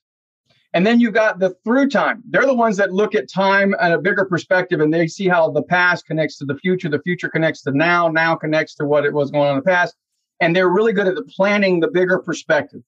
And 0.72 0.86
then 0.86 1.00
you've 1.00 1.12
got 1.12 1.38
the 1.38 1.54
through 1.64 1.90
time. 1.90 2.22
They're 2.30 2.46
the 2.46 2.54
ones 2.54 2.78
that 2.78 2.94
look 2.94 3.14
at 3.14 3.30
time 3.30 3.74
at 3.78 3.92
a 3.92 3.98
bigger 3.98 4.24
perspective 4.24 4.80
and 4.80 4.94
they 4.94 5.06
see 5.06 5.28
how 5.28 5.50
the 5.50 5.64
past 5.64 6.06
connects 6.06 6.38
to 6.38 6.46
the 6.46 6.56
future, 6.56 6.88
the 6.88 7.02
future 7.02 7.28
connects 7.28 7.60
to 7.64 7.72
now, 7.72 8.08
now 8.08 8.34
connects 8.36 8.74
to 8.76 8.86
what 8.86 9.04
it 9.04 9.12
was 9.12 9.30
going 9.30 9.48
on 9.48 9.50
in 9.50 9.56
the 9.56 9.70
past 9.70 9.94
and 10.42 10.56
they're 10.56 10.68
really 10.68 10.92
good 10.92 11.06
at 11.06 11.14
the 11.14 11.22
planning 11.22 11.78
the 11.78 11.88
bigger 11.88 12.18
perspective. 12.18 12.82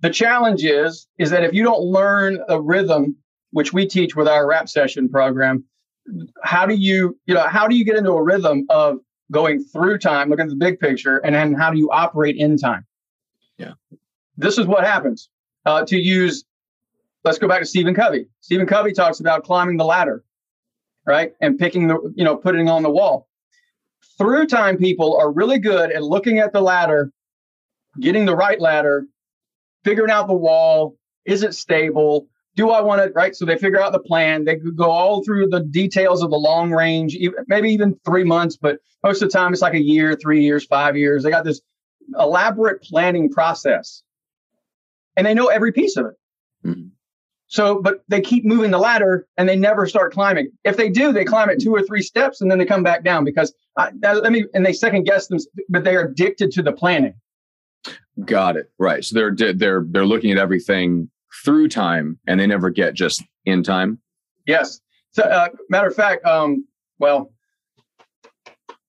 The 0.00 0.10
challenge 0.10 0.64
is 0.64 1.08
is 1.18 1.30
that 1.30 1.42
if 1.42 1.52
you 1.52 1.64
don't 1.64 1.82
learn 1.82 2.38
a 2.48 2.60
rhythm, 2.60 3.16
which 3.50 3.72
we 3.72 3.86
teach 3.86 4.14
with 4.14 4.28
our 4.28 4.46
rap 4.46 4.68
session 4.68 5.08
program, 5.08 5.64
how 6.44 6.66
do 6.66 6.74
you 6.74 7.18
you 7.26 7.34
know 7.34 7.48
how 7.48 7.66
do 7.66 7.74
you 7.74 7.84
get 7.84 7.96
into 7.96 8.12
a 8.12 8.22
rhythm 8.22 8.64
of 8.70 8.98
going 9.32 9.62
through 9.64 9.98
time, 9.98 10.30
looking 10.30 10.44
at 10.44 10.50
the 10.50 10.56
big 10.56 10.78
picture, 10.78 11.18
and 11.18 11.34
then 11.34 11.52
how 11.52 11.72
do 11.72 11.78
you 11.78 11.90
operate 11.90 12.36
in 12.36 12.56
time? 12.56 12.86
Yeah, 13.58 13.72
this 14.36 14.56
is 14.56 14.66
what 14.66 14.84
happens. 14.84 15.30
Uh, 15.66 15.84
to 15.84 15.98
use, 15.98 16.44
let's 17.24 17.38
go 17.38 17.48
back 17.48 17.58
to 17.58 17.66
Stephen 17.66 17.92
Covey. 17.92 18.28
Stephen 18.40 18.68
Covey 18.68 18.92
talks 18.92 19.18
about 19.18 19.42
climbing 19.42 19.78
the 19.78 19.84
ladder, 19.84 20.22
right, 21.04 21.32
and 21.40 21.58
picking 21.58 21.88
the 21.88 22.12
you 22.14 22.22
know 22.22 22.36
putting 22.36 22.68
on 22.68 22.84
the 22.84 22.90
wall 22.90 23.27
through 24.18 24.46
time 24.46 24.76
people 24.76 25.16
are 25.16 25.32
really 25.32 25.58
good 25.58 25.92
at 25.92 26.02
looking 26.02 26.38
at 26.40 26.52
the 26.52 26.60
ladder, 26.60 27.10
getting 28.00 28.26
the 28.26 28.36
right 28.36 28.60
ladder, 28.60 29.06
figuring 29.84 30.10
out 30.10 30.26
the 30.26 30.34
wall. 30.34 30.96
Is 31.24 31.42
it 31.42 31.54
stable? 31.54 32.28
Do 32.56 32.70
I 32.70 32.80
want 32.80 33.00
it 33.00 33.12
right? 33.14 33.36
So 33.36 33.44
they 33.44 33.56
figure 33.56 33.80
out 33.80 33.92
the 33.92 34.00
plan. 34.00 34.44
They 34.44 34.56
could 34.56 34.76
go 34.76 34.90
all 34.90 35.22
through 35.24 35.48
the 35.48 35.60
details 35.60 36.22
of 36.22 36.30
the 36.30 36.36
long 36.36 36.72
range, 36.72 37.16
maybe 37.46 37.70
even 37.70 37.98
three 38.04 38.24
months, 38.24 38.56
but 38.56 38.78
most 39.04 39.22
of 39.22 39.30
the 39.30 39.38
time 39.38 39.52
it's 39.52 39.62
like 39.62 39.74
a 39.74 39.82
year, 39.82 40.16
three 40.16 40.42
years, 40.42 40.64
five 40.66 40.96
years. 40.96 41.22
They 41.22 41.30
got 41.30 41.44
this 41.44 41.60
elaborate 42.18 42.82
planning 42.82 43.30
process 43.30 44.02
and 45.16 45.26
they 45.26 45.34
know 45.34 45.46
every 45.46 45.72
piece 45.72 45.96
of 45.96 46.06
it. 46.06 46.14
Mm-hmm. 46.66 46.88
So, 47.48 47.80
but 47.80 48.04
they 48.08 48.20
keep 48.20 48.44
moving 48.44 48.70
the 48.70 48.78
ladder 48.78 49.26
and 49.38 49.48
they 49.48 49.56
never 49.56 49.86
start 49.86 50.12
climbing. 50.12 50.50
If 50.64 50.76
they 50.76 50.90
do, 50.90 51.12
they 51.12 51.24
climb 51.24 51.48
it 51.48 51.60
two 51.60 51.74
or 51.74 51.82
three 51.82 52.02
steps 52.02 52.42
and 52.42 52.50
then 52.50 52.58
they 52.58 52.66
come 52.66 52.82
back 52.82 53.02
down 53.02 53.24
because 53.24 53.54
I, 53.76 53.90
let 54.02 54.32
me 54.32 54.44
and 54.52 54.64
they 54.64 54.74
second 54.74 55.04
guess 55.04 55.28
them, 55.28 55.38
but 55.70 55.82
they 55.82 55.96
are 55.96 56.08
addicted 56.08 56.52
to 56.52 56.62
the 56.62 56.72
planning. 56.72 57.14
Got 58.24 58.56
it. 58.56 58.70
Right. 58.78 59.02
So 59.02 59.14
they're 59.14 59.54
they're 59.54 59.84
they're 59.88 60.06
looking 60.06 60.30
at 60.30 60.38
everything 60.38 61.08
through 61.44 61.68
time 61.68 62.18
and 62.26 62.38
they 62.38 62.46
never 62.46 62.68
get 62.68 62.94
just 62.94 63.22
in 63.46 63.62
time. 63.62 63.98
Yes. 64.46 64.80
So, 65.12 65.22
uh, 65.22 65.48
matter 65.70 65.88
of 65.88 65.94
fact, 65.94 66.24
um, 66.26 66.66
well, 66.98 67.32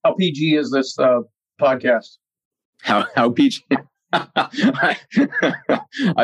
how 0.04 0.16
PG 0.16 0.56
is 0.56 0.72
this 0.72 0.98
uh, 1.00 1.22
podcast? 1.62 2.18
How 2.82 3.06
how 3.16 3.30
PG? 3.30 3.64
I 4.12 4.96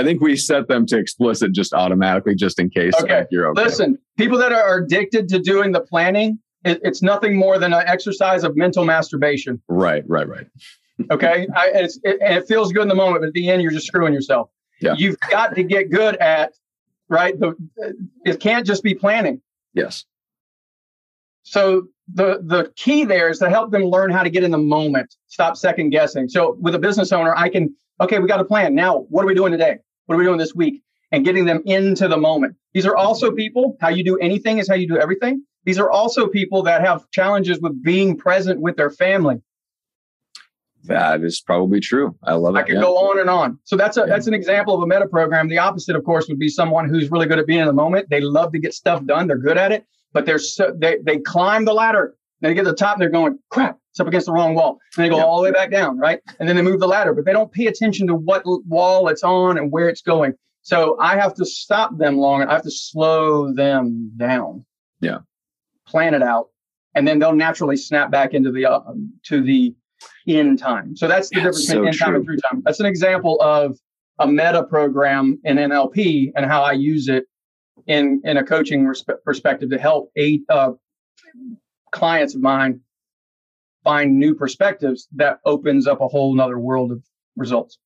think 0.04 0.22
we 0.22 0.36
set 0.36 0.68
them 0.68 0.86
to 0.88 0.98
explicit 0.98 1.52
just 1.52 1.74
automatically, 1.74 2.36
just 2.36 2.60
in 2.60 2.70
case. 2.70 2.94
Okay. 3.02 3.26
You're 3.32 3.50
okay. 3.50 3.64
Listen, 3.64 3.98
people 4.18 4.38
that 4.40 4.52
are 4.52 4.78
addicted 4.78 5.30
to 5.30 5.40
doing 5.40 5.72
the 5.72 5.82
planning, 5.82 6.40
it, 6.64 6.80
it's 6.84 7.02
nothing 7.02 7.38
more 7.38 7.60
than 7.60 7.74
an 7.74 7.84
exercise 7.86 8.44
of 8.44 8.56
mental 8.56 8.86
masturbation. 8.86 9.62
Right, 9.68 10.04
right, 10.08 10.28
right. 10.28 10.48
okay, 11.12 11.48
I, 11.56 11.72
it's, 11.74 12.00
it, 12.04 12.18
and 12.22 12.38
it 12.38 12.48
feels 12.48 12.72
good 12.72 12.84
in 12.84 12.88
the 12.88 12.96
moment, 12.96 13.22
but 13.22 13.28
at 13.28 13.34
the 13.34 13.50
end, 13.50 13.62
you're 13.62 13.72
just 13.72 13.88
screwing 13.88 14.14
yourself. 14.14 14.50
Yeah. 14.82 14.96
You've 14.98 15.20
got 15.30 15.56
to 15.56 15.64
get 15.64 15.90
good 15.90 16.16
at 16.18 16.54
right. 17.08 17.40
The 17.40 17.56
it 18.26 18.40
can't 18.40 18.66
just 18.66 18.84
be 18.84 18.94
planning. 18.94 19.42
Yes. 19.74 20.06
So 21.46 21.88
the 22.14 22.42
the 22.44 22.72
key 22.76 23.06
there 23.06 23.30
is 23.30 23.40
to 23.40 23.50
help 23.50 23.72
them 23.72 23.84
learn 23.84 24.12
how 24.12 24.24
to 24.24 24.30
get 24.30 24.44
in 24.44 24.52
the 24.52 24.58
moment, 24.58 25.16
stop 25.28 25.56
second 25.56 25.92
guessing. 25.92 26.28
So 26.28 26.58
with 26.60 26.76
a 26.76 26.80
business 26.80 27.12
owner, 27.12 27.36
I 27.36 27.50
can 27.50 27.74
okay, 28.02 28.20
we 28.20 28.28
got 28.28 28.40
a 28.40 28.46
plan. 28.46 28.76
Now, 28.76 29.06
what 29.10 29.24
are 29.24 29.28
we 29.28 29.36
doing 29.36 29.52
today? 29.52 29.78
What 30.08 30.16
are 30.16 30.18
we 30.18 30.26
doing 30.26 30.40
this 30.40 30.54
week? 30.54 30.82
And 31.12 31.24
getting 31.24 31.46
them 31.46 31.62
into 31.66 32.08
the 32.08 32.18
moment. 32.18 32.56
These 32.74 32.86
are 32.86 32.96
also 32.96 33.32
people, 33.32 33.78
how 33.80 33.90
you 33.90 34.04
do 34.04 34.18
anything 34.18 34.58
is 34.58 34.68
how 34.68 34.76
you 34.76 34.88
do 34.88 34.98
everything. 34.98 35.44
These 35.64 35.80
are 35.80 35.90
also 35.90 36.28
people 36.28 36.64
that 36.64 36.82
have 36.82 37.10
challenges 37.12 37.60
with 37.62 37.82
being 37.82 38.18
present 38.18 38.60
with 38.60 38.76
their 38.76 38.90
family. 38.90 39.42
That 40.84 41.24
is 41.24 41.42
probably 41.42 41.80
true. 41.80 42.16
I 42.24 42.34
love 42.34 42.56
it. 42.56 42.60
I 42.60 42.64
could 42.64 42.76
yeah. 42.76 42.82
go 42.82 42.98
on 42.98 43.20
and 43.20 43.30
on. 43.30 43.60
So 43.64 43.76
that's 43.76 43.98
a 43.98 44.02
yeah. 44.02 44.06
that's 44.08 44.28
an 44.28 44.34
example 44.34 44.76
of 44.76 44.82
a 44.82 44.88
meta 44.88 45.08
program. 45.08 45.48
The 45.48 45.58
opposite, 45.58 45.96
of 45.96 46.04
course, 46.04 46.28
would 46.28 46.38
be 46.38 46.50
someone 46.50 46.90
who's 46.90 47.10
really 47.10 47.28
good 47.28 47.40
at 47.40 47.48
being 47.48 47.62
in 47.62 47.68
the 47.68 47.74
moment. 47.74 48.10
They 48.10 48.22
love 48.22 48.52
to 48.52 48.60
get 48.60 48.74
stuff 48.74 49.04
done. 49.06 49.28
They're 49.28 49.38
good 49.38 49.58
at 49.58 49.72
it, 49.72 49.86
but 50.16 50.26
they're 50.26 50.40
so, 50.40 50.74
they 50.76 50.98
they 51.04 51.20
climb 51.20 51.66
the 51.66 51.74
ladder. 51.74 52.16
Then 52.40 52.50
they 52.50 52.56
get 52.56 52.64
to 52.64 52.72
the 52.72 52.76
top 52.76 52.96
and 52.96 53.02
they're 53.02 53.10
going, 53.10 53.38
crap, 53.50 53.78
it's 53.92 54.00
up 54.00 54.08
against 54.08 54.26
the 54.26 54.32
wrong 54.32 54.56
wall. 54.56 54.80
And 54.98 55.06
they 55.06 55.10
go 55.10 55.20
all 55.20 55.38
the 55.38 55.44
way 55.44 55.52
back 55.52 55.72
down, 55.72 55.98
right? 55.98 56.20
And 56.40 56.48
then 56.50 56.56
they 56.56 56.62
move 56.62 56.80
the 56.80 56.88
ladder, 56.88 57.14
but 57.14 57.26
they 57.26 57.34
don't 57.34 57.52
pay 57.52 57.68
attention 57.68 58.08
to 58.08 58.16
what 58.16 58.44
wall 58.46 59.10
it's 59.10 59.24
on 59.24 59.58
and 59.58 59.72
where 59.72 59.90
it's 59.90 60.02
going. 60.02 60.34
So 60.62 60.98
I 61.00 61.18
have 61.18 61.34
to 61.36 61.46
stop 61.46 61.98
them 61.98 62.18
long. 62.18 62.42
And 62.42 62.50
I 62.50 62.54
have 62.54 62.64
to 62.64 62.72
slow 62.72 63.54
them 63.54 64.12
down. 64.18 64.66
Yeah. 65.02 65.20
Plan 65.86 66.14
it 66.14 66.24
out, 66.24 66.48
and 66.96 67.08
then 67.08 67.20
they'll 67.20 67.36
naturally 67.36 67.78
snap 67.78 68.10
back 68.10 68.34
into 68.34 68.52
the 68.52 68.66
uh, 68.66 68.80
to 69.24 69.42
the 69.42 69.76
in 70.26 70.58
time. 70.58 70.96
So 70.96 71.08
that's 71.08 71.30
the 71.30 71.36
difference 71.36 71.68
between 71.68 71.84
so 71.84 71.88
in 71.90 71.94
time 71.98 72.16
and 72.16 72.26
through 72.26 72.38
time. 72.38 72.64
That's 72.66 72.80
an 72.80 72.86
example 72.86 73.42
of 73.42 73.78
a 74.20 74.28
meta 74.28 74.64
program 74.64 75.40
in 75.44 75.58
NLP 75.58 76.32
and 76.36 76.46
how 76.46 76.64
I 76.64 76.72
use 76.72 77.08
it 77.10 77.26
in 77.88 78.22
in 78.24 78.38
a 78.38 78.44
coaching 78.44 78.92
perspective 79.24 79.70
to 79.70 79.78
help 79.78 80.12
eight 80.16 80.42
uh, 80.50 80.72
clients 81.92 82.36
of 82.36 82.42
mine 82.42 82.82
find 83.84 84.18
new 84.20 84.34
perspectives 84.34 85.08
that 85.16 85.40
opens 85.46 85.88
up 85.88 86.02
a 86.02 86.08
whole 86.08 86.34
nother 86.34 86.60
world 86.60 86.92
of 86.92 87.04
results. 87.36 87.78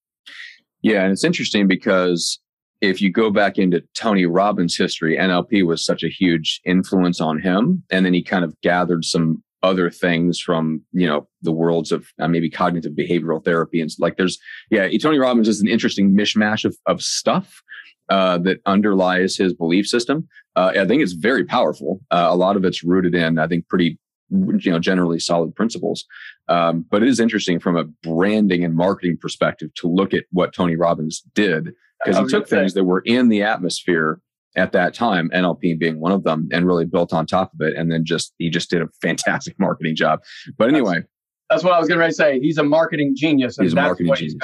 Yeah, 0.81 1.03
and 1.03 1.11
it's 1.11 1.25
interesting 1.25 1.67
because 1.67 2.39
if 2.81 3.01
you 3.01 3.11
go 3.11 3.29
back 3.29 3.57
into 3.57 3.83
Tony 3.95 4.25
Robbins' 4.25 4.77
history, 4.77 5.17
NLP 5.17 5.65
was 5.65 5.83
such 5.83 6.03
a 6.03 6.09
huge 6.09 6.61
influence 6.65 7.19
on 7.19 7.41
him, 7.41 7.83
and 7.91 8.05
then 8.05 8.13
he 8.13 8.23
kind 8.23 8.45
of 8.45 8.59
gathered 8.61 9.03
some 9.03 9.43
other 9.61 9.89
things 9.89 10.39
from 10.39 10.81
you 10.93 11.05
know 11.05 11.27
the 11.41 11.51
worlds 11.51 11.91
of 11.91 12.07
uh, 12.19 12.27
maybe 12.27 12.49
cognitive 12.49 12.93
behavioral 12.93 13.43
therapy 13.43 13.81
and 13.81 13.91
like 13.99 14.15
there's 14.15 14.39
yeah 14.71 14.87
Tony 15.01 15.17
Robbins 15.17 15.49
is 15.49 15.59
an 15.59 15.67
interesting 15.67 16.15
mishmash 16.15 16.63
of 16.63 16.77
of 16.85 17.01
stuff 17.01 17.61
uh, 18.09 18.37
that 18.39 18.59
underlies 18.65 19.37
his 19.37 19.53
belief 19.53 19.87
system. 19.87 20.27
Uh, 20.55 20.71
I 20.79 20.85
think 20.85 21.01
it's 21.01 21.13
very 21.13 21.45
powerful. 21.45 22.01
Uh, 22.11 22.27
a 22.29 22.35
lot 22.35 22.55
of 22.55 22.65
it's 22.65 22.83
rooted 22.83 23.15
in, 23.15 23.39
I 23.39 23.47
think, 23.47 23.67
pretty 23.67 23.99
you 24.31 24.71
know 24.71 24.79
generally 24.79 25.19
solid 25.19 25.55
principles. 25.55 26.05
Um, 26.47 26.85
but 26.89 27.01
it 27.01 27.09
is 27.09 27.19
interesting 27.19 27.59
from 27.59 27.75
a 27.75 27.83
branding 27.83 28.63
and 28.63 28.75
marketing 28.75 29.17
perspective 29.19 29.73
to 29.75 29.87
look 29.87 30.13
at 30.13 30.25
what 30.31 30.53
Tony 30.53 30.75
Robbins 30.75 31.23
did 31.33 31.69
because 32.03 32.19
he 32.19 32.27
took 32.27 32.47
things 32.47 32.73
that 32.73 32.85
were 32.85 33.01
in 33.01 33.29
the 33.29 33.43
atmosphere 33.43 34.19
at 34.55 34.71
that 34.71 34.93
time, 34.93 35.29
NLP 35.29 35.77
being 35.77 35.99
one 35.99 36.11
of 36.11 36.23
them, 36.23 36.49
and 36.51 36.65
really 36.65 36.85
built 36.85 37.13
on 37.13 37.25
top 37.25 37.53
of 37.53 37.61
it. 37.61 37.75
And 37.75 37.91
then 37.91 38.03
just 38.05 38.33
he 38.37 38.49
just 38.49 38.69
did 38.69 38.81
a 38.81 38.87
fantastic 39.01 39.59
marketing 39.59 39.95
job. 39.95 40.21
But 40.57 40.69
anyway, 40.69 40.95
that's, 40.95 41.07
that's 41.49 41.63
what 41.63 41.73
I 41.73 41.79
was 41.79 41.87
going 41.87 41.99
to 41.99 42.13
say. 42.13 42.39
He's 42.39 42.57
a 42.57 42.63
marketing 42.63 43.15
genius. 43.15 43.57
he's 43.57 43.73
a 43.73 43.75
marketing 43.75 44.13
genius. 44.15 44.35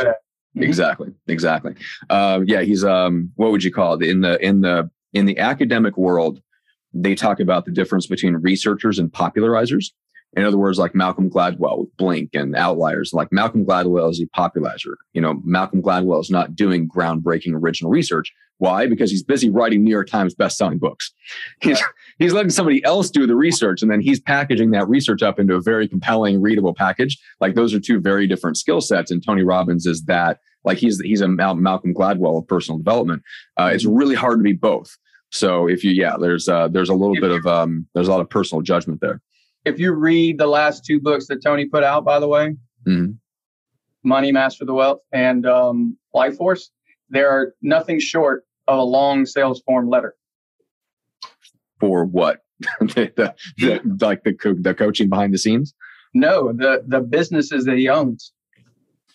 Exactly. 0.55 1.11
Exactly. 1.27 1.75
Uh, 2.09 2.41
yeah, 2.45 2.61
he's 2.61 2.83
um, 2.83 3.31
what 3.35 3.51
would 3.51 3.63
you 3.63 3.71
call 3.71 3.95
it 3.95 4.07
in 4.07 4.21
the 4.21 4.43
in 4.45 4.61
the 4.61 4.89
in 5.13 5.25
the 5.25 5.37
academic 5.37 5.97
world? 5.97 6.41
They 6.93 7.15
talk 7.15 7.39
about 7.39 7.65
the 7.65 7.71
difference 7.71 8.07
between 8.07 8.35
researchers 8.35 8.99
and 8.99 9.11
popularizers. 9.11 9.91
In 10.35 10.43
other 10.43 10.57
words, 10.57 10.77
like 10.77 10.93
Malcolm 10.93 11.29
Gladwell 11.29 11.79
with 11.79 11.97
Blink 11.97 12.31
and 12.33 12.55
Outliers, 12.55 13.13
like 13.13 13.31
Malcolm 13.31 13.65
Gladwell 13.65 14.11
is 14.11 14.21
a 14.21 14.27
popularizer. 14.35 14.97
You 15.13 15.21
know, 15.21 15.41
Malcolm 15.45 15.81
Gladwell 15.81 16.19
is 16.19 16.29
not 16.29 16.55
doing 16.55 16.89
groundbreaking 16.89 17.53
original 17.53 17.89
research. 17.89 18.33
Why? 18.57 18.87
Because 18.87 19.11
he's 19.11 19.23
busy 19.23 19.49
writing 19.49 19.83
New 19.83 19.91
York 19.91 20.07
Times 20.09 20.33
best-selling 20.33 20.77
books. 20.77 21.13
He's, 21.61 21.81
he's 22.19 22.33
letting 22.33 22.49
somebody 22.49 22.83
else 22.83 23.09
do 23.09 23.25
the 23.25 23.35
research, 23.35 23.81
and 23.81 23.89
then 23.89 24.01
he's 24.01 24.19
packaging 24.19 24.71
that 24.71 24.87
research 24.89 25.21
up 25.23 25.39
into 25.39 25.55
a 25.55 25.61
very 25.61 25.87
compelling, 25.87 26.41
readable 26.41 26.73
package. 26.73 27.17
Like 27.39 27.55
those 27.55 27.73
are 27.73 27.79
two 27.79 27.99
very 27.99 28.27
different 28.27 28.57
skill 28.57 28.81
sets. 28.81 29.11
And 29.11 29.25
Tony 29.25 29.43
Robbins 29.43 29.85
is 29.85 30.03
that. 30.05 30.39
Like 30.65 30.79
he's 30.79 30.99
he's 31.01 31.21
a 31.21 31.27
Malcolm 31.27 31.93
Gladwell 31.93 32.39
of 32.39 32.47
personal 32.47 32.79
development. 32.79 33.21
Uh, 33.55 33.69
it's 33.71 33.85
really 33.85 34.15
hard 34.15 34.39
to 34.39 34.43
be 34.43 34.53
both. 34.53 34.97
So 35.29 35.67
if 35.67 35.83
you, 35.83 35.91
yeah, 35.91 36.15
there's 36.19 36.49
uh, 36.49 36.69
there's 36.69 36.89
a 36.89 36.95
little 36.95 37.15
bit 37.15 37.29
of 37.29 37.45
um, 37.45 37.85
there's 37.93 38.07
a 38.07 38.11
lot 38.11 38.19
of 38.19 38.29
personal 38.31 38.63
judgment 38.63 38.99
there 38.99 39.21
if 39.65 39.79
you 39.79 39.93
read 39.93 40.37
the 40.37 40.47
last 40.47 40.85
two 40.85 40.99
books 40.99 41.27
that 41.27 41.43
Tony 41.43 41.65
put 41.65 41.83
out, 41.83 42.05
by 42.05 42.19
the 42.19 42.27
way, 42.27 42.55
mm-hmm. 42.87 43.11
Money 44.03 44.31
Master 44.31 44.63
the 44.63 44.73
Wealth 44.73 44.99
and 45.11 45.45
um, 45.45 45.97
Life 46.13 46.37
Force, 46.37 46.71
they 47.09 47.21
are 47.21 47.53
nothing 47.61 47.99
short 47.99 48.45
of 48.67 48.79
a 48.79 48.83
long 48.83 49.25
sales 49.25 49.61
form 49.65 49.89
letter. 49.89 50.15
For 51.79 52.05
what? 52.05 52.41
the, 52.79 53.11
the, 53.15 53.35
the, 53.57 54.05
like 54.05 54.23
the 54.23 54.33
co- 54.33 54.53
the 54.53 54.73
coaching 54.73 55.09
behind 55.09 55.33
the 55.33 55.37
scenes? 55.37 55.73
No, 56.13 56.53
the 56.53 56.83
the 56.87 57.01
businesses 57.01 57.65
that 57.65 57.77
he 57.77 57.89
owns. 57.89 58.31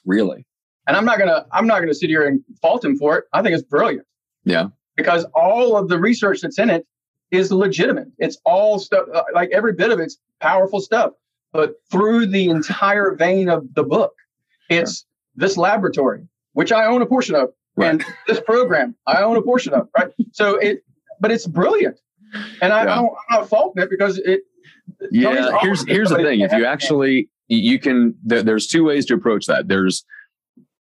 Really? 0.04 0.46
And 0.86 0.96
I'm 0.96 1.06
not 1.06 1.18
gonna 1.18 1.46
I'm 1.50 1.66
not 1.66 1.80
gonna 1.80 1.94
sit 1.94 2.10
here 2.10 2.26
and 2.26 2.42
fault 2.60 2.84
him 2.84 2.98
for 2.98 3.16
it. 3.16 3.24
I 3.32 3.42
think 3.42 3.54
it's 3.54 3.64
brilliant. 3.64 4.06
Yeah. 4.44 4.66
Because 4.96 5.24
all 5.34 5.76
of 5.76 5.88
the 5.88 5.98
research 5.98 6.42
that's 6.42 6.58
in 6.58 6.68
it 6.68 6.86
is 7.30 7.52
legitimate. 7.52 8.08
It's 8.18 8.38
all 8.44 8.78
stuff 8.78 9.06
uh, 9.12 9.22
like 9.34 9.50
every 9.52 9.72
bit 9.72 9.90
of 9.90 10.00
it's 10.00 10.18
powerful 10.40 10.80
stuff. 10.80 11.12
But 11.52 11.74
through 11.90 12.26
the 12.26 12.48
entire 12.48 13.14
vein 13.14 13.48
of 13.48 13.74
the 13.74 13.82
book, 13.82 14.12
it's 14.68 15.00
sure. 15.00 15.06
this 15.36 15.56
laboratory, 15.56 16.28
which 16.52 16.70
I 16.70 16.84
own 16.86 17.02
a 17.02 17.06
portion 17.06 17.34
of, 17.34 17.50
right. 17.76 17.90
and 17.90 18.04
this 18.26 18.40
program 18.40 18.94
I 19.06 19.22
own 19.22 19.36
a 19.36 19.42
portion 19.42 19.74
of. 19.74 19.88
Right. 19.96 20.12
So 20.32 20.56
it, 20.56 20.84
but 21.20 21.30
it's 21.30 21.46
brilliant, 21.46 22.00
and 22.62 22.72
I, 22.72 22.84
yeah. 22.84 22.92
I 22.92 22.94
don't, 22.96 23.12
I'm 23.30 23.40
not 23.40 23.48
faulting 23.48 23.82
it 23.82 23.90
because 23.90 24.18
it. 24.18 24.42
Yeah. 25.10 25.58
Here's 25.60 25.86
here's 25.86 26.10
the 26.10 26.16
thing: 26.16 26.40
if 26.40 26.52
you 26.52 26.64
actually 26.64 27.28
you 27.48 27.78
can, 27.80 28.14
there, 28.24 28.42
there's 28.42 28.66
two 28.66 28.84
ways 28.84 29.06
to 29.06 29.14
approach 29.14 29.46
that. 29.46 29.66
There's 29.68 30.04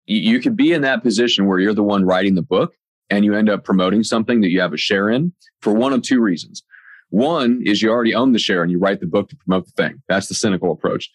you 0.07 0.41
could 0.41 0.57
be 0.57 0.73
in 0.73 0.83
that 0.83 1.03
position 1.03 1.47
where 1.47 1.59
you're 1.59 1.75
the 1.75 1.83
one 1.83 2.05
writing 2.05 2.35
the 2.35 2.43
book 2.43 2.75
and 3.11 3.25
you 3.25 3.35
end 3.35 3.49
up 3.49 3.65
promoting 3.65 4.03
something 4.03 4.41
that 4.41 4.51
you 4.51 4.61
have 4.61 4.73
a 4.73 4.79
share 4.79 5.11
in 5.11 5.33
for 5.61 5.73
one 5.73 5.93
of 5.93 6.03
two 6.03 6.21
reasons. 6.21 6.63
One 7.11 7.63
is 7.65 7.81
you 7.81 7.91
already 7.91 8.15
own 8.15 8.33
the 8.33 8.39
share 8.39 8.63
and 8.63 8.71
you 8.71 8.79
write 8.79 9.01
the 9.01 9.07
book 9.07 9.29
to 9.31 9.37
promote 9.37 9.67
the 9.67 9.73
thing. 9.73 10.03
That's 10.09 10.29
the 10.29 10.35
cynical 10.35 10.71
approach. 10.71 11.11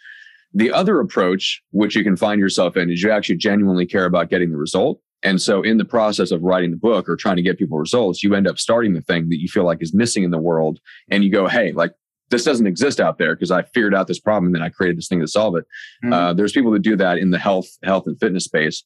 The 0.53 0.71
other 0.71 0.99
approach, 0.99 1.61
which 1.71 1.95
you 1.95 2.03
can 2.03 2.15
find 2.15 2.39
yourself 2.39 2.77
in, 2.77 2.89
is 2.89 3.01
you 3.01 3.11
actually 3.11 3.37
genuinely 3.37 3.85
care 3.85 4.05
about 4.05 4.29
getting 4.29 4.51
the 4.51 4.57
result. 4.57 4.99
And 5.23 5.41
so, 5.41 5.61
in 5.61 5.77
the 5.77 5.85
process 5.85 6.31
of 6.31 6.43
writing 6.43 6.71
the 6.71 6.77
book 6.77 7.07
or 7.07 7.15
trying 7.15 7.37
to 7.37 7.41
get 7.41 7.57
people 7.57 7.77
results, 7.77 8.23
you 8.23 8.35
end 8.35 8.47
up 8.47 8.59
starting 8.59 8.93
the 8.93 9.01
thing 9.01 9.29
that 9.29 9.39
you 9.39 9.47
feel 9.47 9.63
like 9.63 9.81
is 9.81 9.93
missing 9.93 10.23
in 10.23 10.31
the 10.31 10.37
world. 10.37 10.79
And 11.09 11.23
you 11.23 11.31
go, 11.31 11.47
hey, 11.47 11.71
like, 11.71 11.93
this 12.29 12.43
doesn't 12.43 12.67
exist 12.67 12.99
out 12.99 13.17
there 13.17 13.35
because 13.35 13.51
I 13.51 13.63
figured 13.73 13.95
out 13.95 14.07
this 14.07 14.19
problem 14.19 14.47
and 14.47 14.55
then 14.55 14.61
I 14.61 14.69
created 14.69 14.97
this 14.97 15.07
thing 15.07 15.21
to 15.21 15.27
solve 15.27 15.55
it. 15.55 15.65
Mm-hmm. 16.03 16.13
Uh, 16.13 16.33
there's 16.33 16.51
people 16.51 16.71
that 16.71 16.81
do 16.81 16.95
that 16.97 17.19
in 17.19 17.31
the 17.31 17.39
health, 17.39 17.67
health 17.83 18.05
and 18.05 18.19
fitness 18.19 18.45
space. 18.45 18.83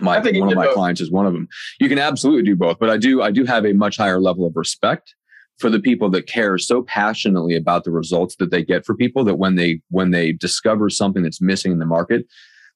My, 0.00 0.20
one 0.20 0.50
of 0.50 0.56
my 0.56 0.66
both. 0.66 0.74
clients 0.74 1.00
is 1.00 1.10
one 1.10 1.26
of 1.26 1.32
them. 1.32 1.48
You 1.80 1.88
can 1.88 1.98
absolutely 1.98 2.42
do 2.42 2.56
both, 2.56 2.78
but 2.78 2.90
I 2.90 2.96
do, 2.96 3.22
I 3.22 3.30
do 3.30 3.44
have 3.44 3.64
a 3.64 3.72
much 3.72 3.96
higher 3.96 4.20
level 4.20 4.46
of 4.46 4.56
respect 4.56 5.14
for 5.58 5.70
the 5.70 5.80
people 5.80 6.08
that 6.10 6.26
care 6.26 6.56
so 6.56 6.82
passionately 6.82 7.56
about 7.56 7.84
the 7.84 7.90
results 7.90 8.36
that 8.36 8.50
they 8.50 8.64
get 8.64 8.86
for 8.86 8.94
people 8.94 9.24
that 9.24 9.36
when 9.36 9.56
they 9.56 9.80
when 9.90 10.10
they 10.10 10.32
discover 10.32 10.88
something 10.88 11.22
that's 11.22 11.40
missing 11.40 11.72
in 11.72 11.78
the 11.78 11.86
market 11.86 12.26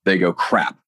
they 0.04 0.18
go 0.18 0.32
crap 0.32 0.78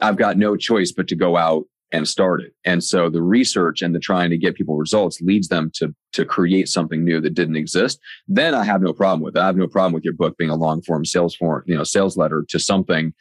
i've 0.00 0.16
got 0.16 0.36
no 0.36 0.56
choice 0.56 0.92
but 0.92 1.06
to 1.08 1.14
go 1.14 1.36
out 1.36 1.64
and 1.92 2.08
start 2.08 2.40
it 2.40 2.54
and 2.64 2.82
so 2.82 3.10
the 3.10 3.22
research 3.22 3.82
and 3.82 3.94
the 3.94 4.00
trying 4.00 4.30
to 4.30 4.38
get 4.38 4.54
people 4.54 4.76
results 4.76 5.20
leads 5.20 5.48
them 5.48 5.70
to 5.74 5.94
to 6.12 6.24
create 6.24 6.68
something 6.68 7.04
new 7.04 7.20
that 7.20 7.34
didn't 7.34 7.56
exist 7.56 8.00
then 8.26 8.54
i 8.54 8.64
have 8.64 8.80
no 8.80 8.92
problem 8.92 9.20
with 9.20 9.36
it 9.36 9.40
i 9.40 9.46
have 9.46 9.56
no 9.56 9.68
problem 9.68 9.92
with 9.92 10.04
your 10.04 10.14
book 10.14 10.36
being 10.38 10.50
a 10.50 10.56
long 10.56 10.80
form 10.82 11.04
sales 11.04 11.34
form 11.34 11.62
you 11.66 11.76
know 11.76 11.84
sales 11.84 12.16
letter 12.16 12.44
to 12.48 12.58
something 12.58 13.12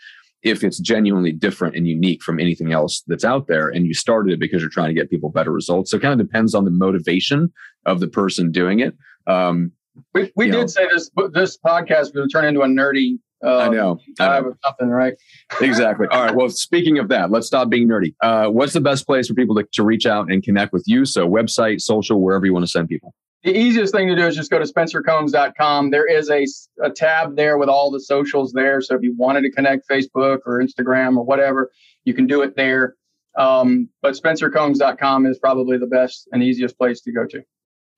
if 0.43 0.63
it's 0.63 0.79
genuinely 0.79 1.31
different 1.31 1.75
and 1.75 1.87
unique 1.87 2.21
from 2.23 2.39
anything 2.39 2.71
else 2.71 3.03
that's 3.07 3.23
out 3.23 3.47
there 3.47 3.69
and 3.69 3.85
you 3.85 3.93
started 3.93 4.33
it 4.33 4.39
because 4.39 4.61
you're 4.61 4.69
trying 4.69 4.89
to 4.89 4.93
get 4.93 5.09
people 5.09 5.29
better 5.29 5.51
results 5.51 5.91
so 5.91 5.97
it 5.97 6.01
kind 6.01 6.19
of 6.19 6.25
depends 6.25 6.55
on 6.55 6.65
the 6.65 6.71
motivation 6.71 7.51
of 7.85 7.99
the 7.99 8.07
person 8.07 8.51
doing 8.51 8.79
it 8.79 8.95
um, 9.27 9.71
we, 10.13 10.31
we 10.35 10.45
did 10.45 10.53
know. 10.53 10.67
say 10.67 10.87
this 10.91 11.09
this 11.33 11.57
podcast 11.57 12.13
would 12.15 12.29
turn 12.31 12.45
into 12.45 12.61
a 12.61 12.67
nerdy 12.67 13.17
uh, 13.43 13.57
I 13.57 13.69
know. 13.69 13.99
I 14.19 14.39
know. 14.39 14.53
something, 14.63 14.89
right? 14.89 15.15
exactly. 15.61 16.05
All 16.11 16.23
right. 16.23 16.35
Well, 16.35 16.49
speaking 16.49 16.99
of 16.99 17.07
that, 17.09 17.31
let's 17.31 17.47
stop 17.47 17.69
being 17.69 17.87
nerdy. 17.87 18.13
Uh, 18.21 18.49
what's 18.49 18.73
the 18.73 18.81
best 18.81 19.07
place 19.07 19.27
for 19.27 19.33
people 19.33 19.55
to, 19.55 19.63
to 19.73 19.83
reach 19.83 20.05
out 20.05 20.31
and 20.31 20.43
connect 20.43 20.73
with 20.73 20.83
you? 20.85 21.05
So, 21.05 21.27
website, 21.27 21.81
social, 21.81 22.21
wherever 22.21 22.45
you 22.45 22.53
want 22.53 22.65
to 22.65 22.69
send 22.69 22.87
people 22.87 23.15
the 23.43 23.57
easiest 23.57 23.93
thing 23.93 24.07
to 24.07 24.15
do 24.15 24.27
is 24.27 24.35
just 24.35 24.51
go 24.51 24.59
to 24.59 24.65
spencercombs.com. 24.65 25.89
There 25.89 26.07
is 26.07 26.29
a, 26.29 26.45
a 26.83 26.91
tab 26.91 27.35
there 27.35 27.57
with 27.57 27.69
all 27.69 27.89
the 27.89 27.99
socials 27.99 28.53
there. 28.53 28.81
So 28.81 28.95
if 28.95 29.01
you 29.01 29.15
wanted 29.17 29.41
to 29.41 29.51
connect 29.51 29.87
Facebook 29.89 30.39
or 30.45 30.61
Instagram 30.61 31.17
or 31.17 31.23
whatever, 31.23 31.71
you 32.05 32.13
can 32.13 32.27
do 32.27 32.41
it 32.43 32.55
there. 32.55 32.95
Um, 33.37 33.89
but 34.01 34.13
spencercombs.com 34.13 35.25
is 35.25 35.39
probably 35.39 35.77
the 35.77 35.87
best 35.87 36.27
and 36.31 36.43
easiest 36.43 36.77
place 36.77 37.01
to 37.01 37.11
go 37.11 37.25
to. 37.27 37.41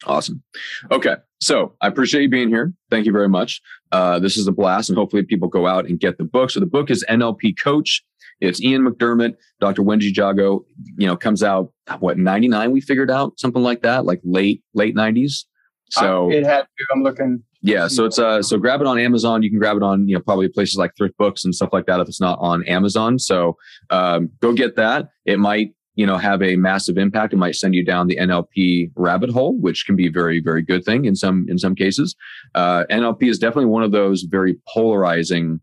Awesome. 0.06 0.44
Okay. 0.92 1.16
So 1.40 1.76
I 1.82 1.88
appreciate 1.88 2.22
you 2.22 2.30
being 2.30 2.50
here. 2.50 2.74
Thank 2.90 3.06
you 3.06 3.12
very 3.12 3.30
much. 3.30 3.62
Uh, 3.92 4.20
this 4.20 4.38
is 4.38 4.48
a 4.48 4.52
blast, 4.52 4.90
and 4.90 4.98
hopefully 4.98 5.24
people 5.24 5.48
go 5.48 5.68
out 5.68 5.86
and 5.88 6.00
get 6.00 6.18
the 6.18 6.24
book. 6.24 6.52
So 6.52 6.60
the 6.60 6.66
book 6.66 6.90
is 6.90 7.06
NLP 7.10 7.58
Coach. 7.58 8.04
It's 8.42 8.62
Ian 8.62 8.84
McDermott, 8.88 9.36
Dr. 9.60 9.84
Wendy 9.84 10.12
Jago, 10.12 10.66
you 10.98 11.08
know, 11.08 11.16
comes 11.16 11.44
out 11.44 11.72
what 12.00 12.18
99 12.18 12.72
we 12.72 12.82
figured 12.82 13.12
out 13.12 13.40
something 13.40 13.64
like 13.64 13.82
that, 13.82 14.06
like 14.06 14.22
late 14.24 14.64
late 14.74 14.96
90s. 14.96 15.46
So 15.90 16.32
it 16.32 16.44
had 16.44 16.62
to. 16.62 16.86
I'm 16.92 17.04
looking. 17.04 17.44
Yeah, 17.62 17.88
so 17.88 18.04
it's 18.06 18.20
uh 18.20 18.42
so 18.42 18.58
grab 18.58 18.82
it 18.82 18.88
on 18.88 19.00
Amazon. 19.00 19.44
You 19.44 19.50
can 19.50 19.60
grab 19.60 19.78
it 19.78 19.84
on 19.84 20.08
you 20.08 20.16
know 20.16 20.22
probably 20.22 20.50
places 20.50 20.76
like 20.76 20.92
Thrift 20.98 21.16
Books 21.18 21.46
and 21.46 21.54
stuff 21.54 21.70
like 21.72 21.86
that 21.86 22.00
if 22.00 22.08
it's 22.08 22.20
not 22.20 22.40
on 22.40 22.66
Amazon. 22.68 23.20
So 23.20 23.58
um, 23.90 24.30
go 24.42 24.54
get 24.54 24.76
that. 24.76 25.10
It 25.26 25.40
might 25.40 25.74
you 25.96 26.06
know 26.06 26.18
have 26.18 26.42
a 26.42 26.56
massive 26.56 26.98
impact. 26.98 27.34
It 27.34 27.38
might 27.38 27.56
send 27.56 27.76
you 27.76 27.86
down 27.86 28.08
the 28.08 28.18
NLP 28.18 28.92
rabbit 28.96 29.30
hole, 29.30 29.58
which 29.60 29.86
can 29.86 29.96
be 29.96 30.08
a 30.08 30.12
very 30.12 30.42
very 30.42 30.62
good 30.64 30.84
thing 30.84 31.06
in 31.06 31.16
some 31.16 31.46
in 31.48 31.60
some 31.60 31.76
cases. 31.76 32.16
Uh, 32.56 32.86
NLP 32.90 33.30
is 33.30 33.38
definitely 33.38 33.70
one 33.70 33.84
of 33.84 33.92
those 33.92 34.24
very 34.24 34.58
polarizing 34.74 35.62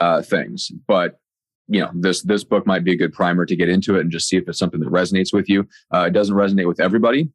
uh, 0.00 0.20
things, 0.22 0.70
but 0.86 1.18
you 1.72 1.80
know 1.80 1.90
this 1.94 2.22
this 2.22 2.44
book 2.44 2.66
might 2.66 2.84
be 2.84 2.92
a 2.92 2.96
good 2.96 3.12
primer 3.12 3.46
to 3.46 3.56
get 3.56 3.68
into 3.68 3.96
it 3.96 4.02
and 4.02 4.10
just 4.10 4.28
see 4.28 4.36
if 4.36 4.46
it's 4.46 4.58
something 4.58 4.80
that 4.80 4.90
resonates 4.90 5.32
with 5.32 5.48
you. 5.48 5.66
Uh, 5.92 6.04
it 6.06 6.10
doesn't 6.12 6.36
resonate 6.36 6.68
with 6.68 6.80
everybody. 6.80 7.30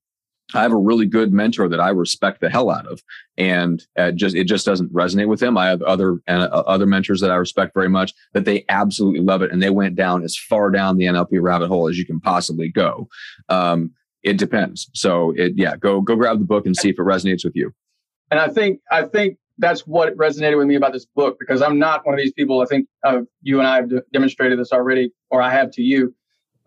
I 0.54 0.62
have 0.62 0.72
a 0.72 0.78
really 0.78 1.06
good 1.06 1.34
mentor 1.34 1.68
that 1.68 1.82
i 1.82 1.90
respect 1.90 2.40
the 2.40 2.50
hell 2.50 2.70
out 2.70 2.88
of 2.88 3.02
and 3.38 3.86
uh, 3.98 4.12
just 4.12 4.36
it 4.36 4.46
just 4.46 4.66
doesn't 4.66 4.94
resonate 4.94 5.28
with 5.28 5.42
him. 5.42 5.58
I 5.58 5.68
have 5.68 5.82
other 5.82 6.20
uh, 6.28 6.64
other 6.68 6.86
mentors 6.86 7.20
that 7.22 7.32
i 7.32 7.36
respect 7.36 7.74
very 7.74 7.90
much 7.90 8.14
that 8.34 8.46
they 8.46 8.64
absolutely 8.70 9.22
love 9.22 9.42
it 9.42 9.52
and 9.52 9.62
they 9.62 9.72
went 9.72 9.96
down 9.96 10.24
as 10.24 10.38
far 10.38 10.70
down 10.70 10.98
the 10.98 11.06
nlp 11.06 11.30
rabbit 11.42 11.68
hole 11.68 11.90
as 11.90 11.98
you 11.98 12.06
can 12.06 12.20
possibly 12.20 12.70
go. 12.70 13.10
Um, 13.50 13.92
it 14.24 14.38
depends. 14.38 14.90
So 14.94 15.34
it 15.36 15.54
yeah 15.56 15.76
go 15.76 16.00
go 16.00 16.16
grab 16.16 16.40
the 16.40 16.46
book 16.46 16.66
and 16.66 16.78
see 16.78 16.90
if 16.90 17.00
it 17.00 17.04
resonates 17.04 17.44
with 17.44 17.56
you. 17.56 17.74
And 18.30 18.40
i 18.40 18.48
think 18.48 18.80
i 18.92 19.04
think 19.04 19.38
that's 19.58 19.82
what 19.82 20.16
resonated 20.18 20.58
with 20.58 20.68
me 20.68 20.76
about 20.76 20.94
this 20.94 21.06
book 21.06 21.38
because 21.40 21.62
I'm 21.62 21.80
not 21.80 22.06
one 22.06 22.14
of 22.14 22.20
these 22.20 22.34
people. 22.34 22.62
I 22.62 22.66
think 22.66 22.88
uh, 23.04 23.22
you 23.42 23.60
and 23.60 23.68
I 23.68 23.78
have 23.78 23.90
demonstrated 24.14 24.60
this 24.60 24.72
already, 24.72 25.12
or 25.30 25.42
I 25.42 25.52
have 25.52 25.72
to 25.72 25.82
you. 25.82 26.14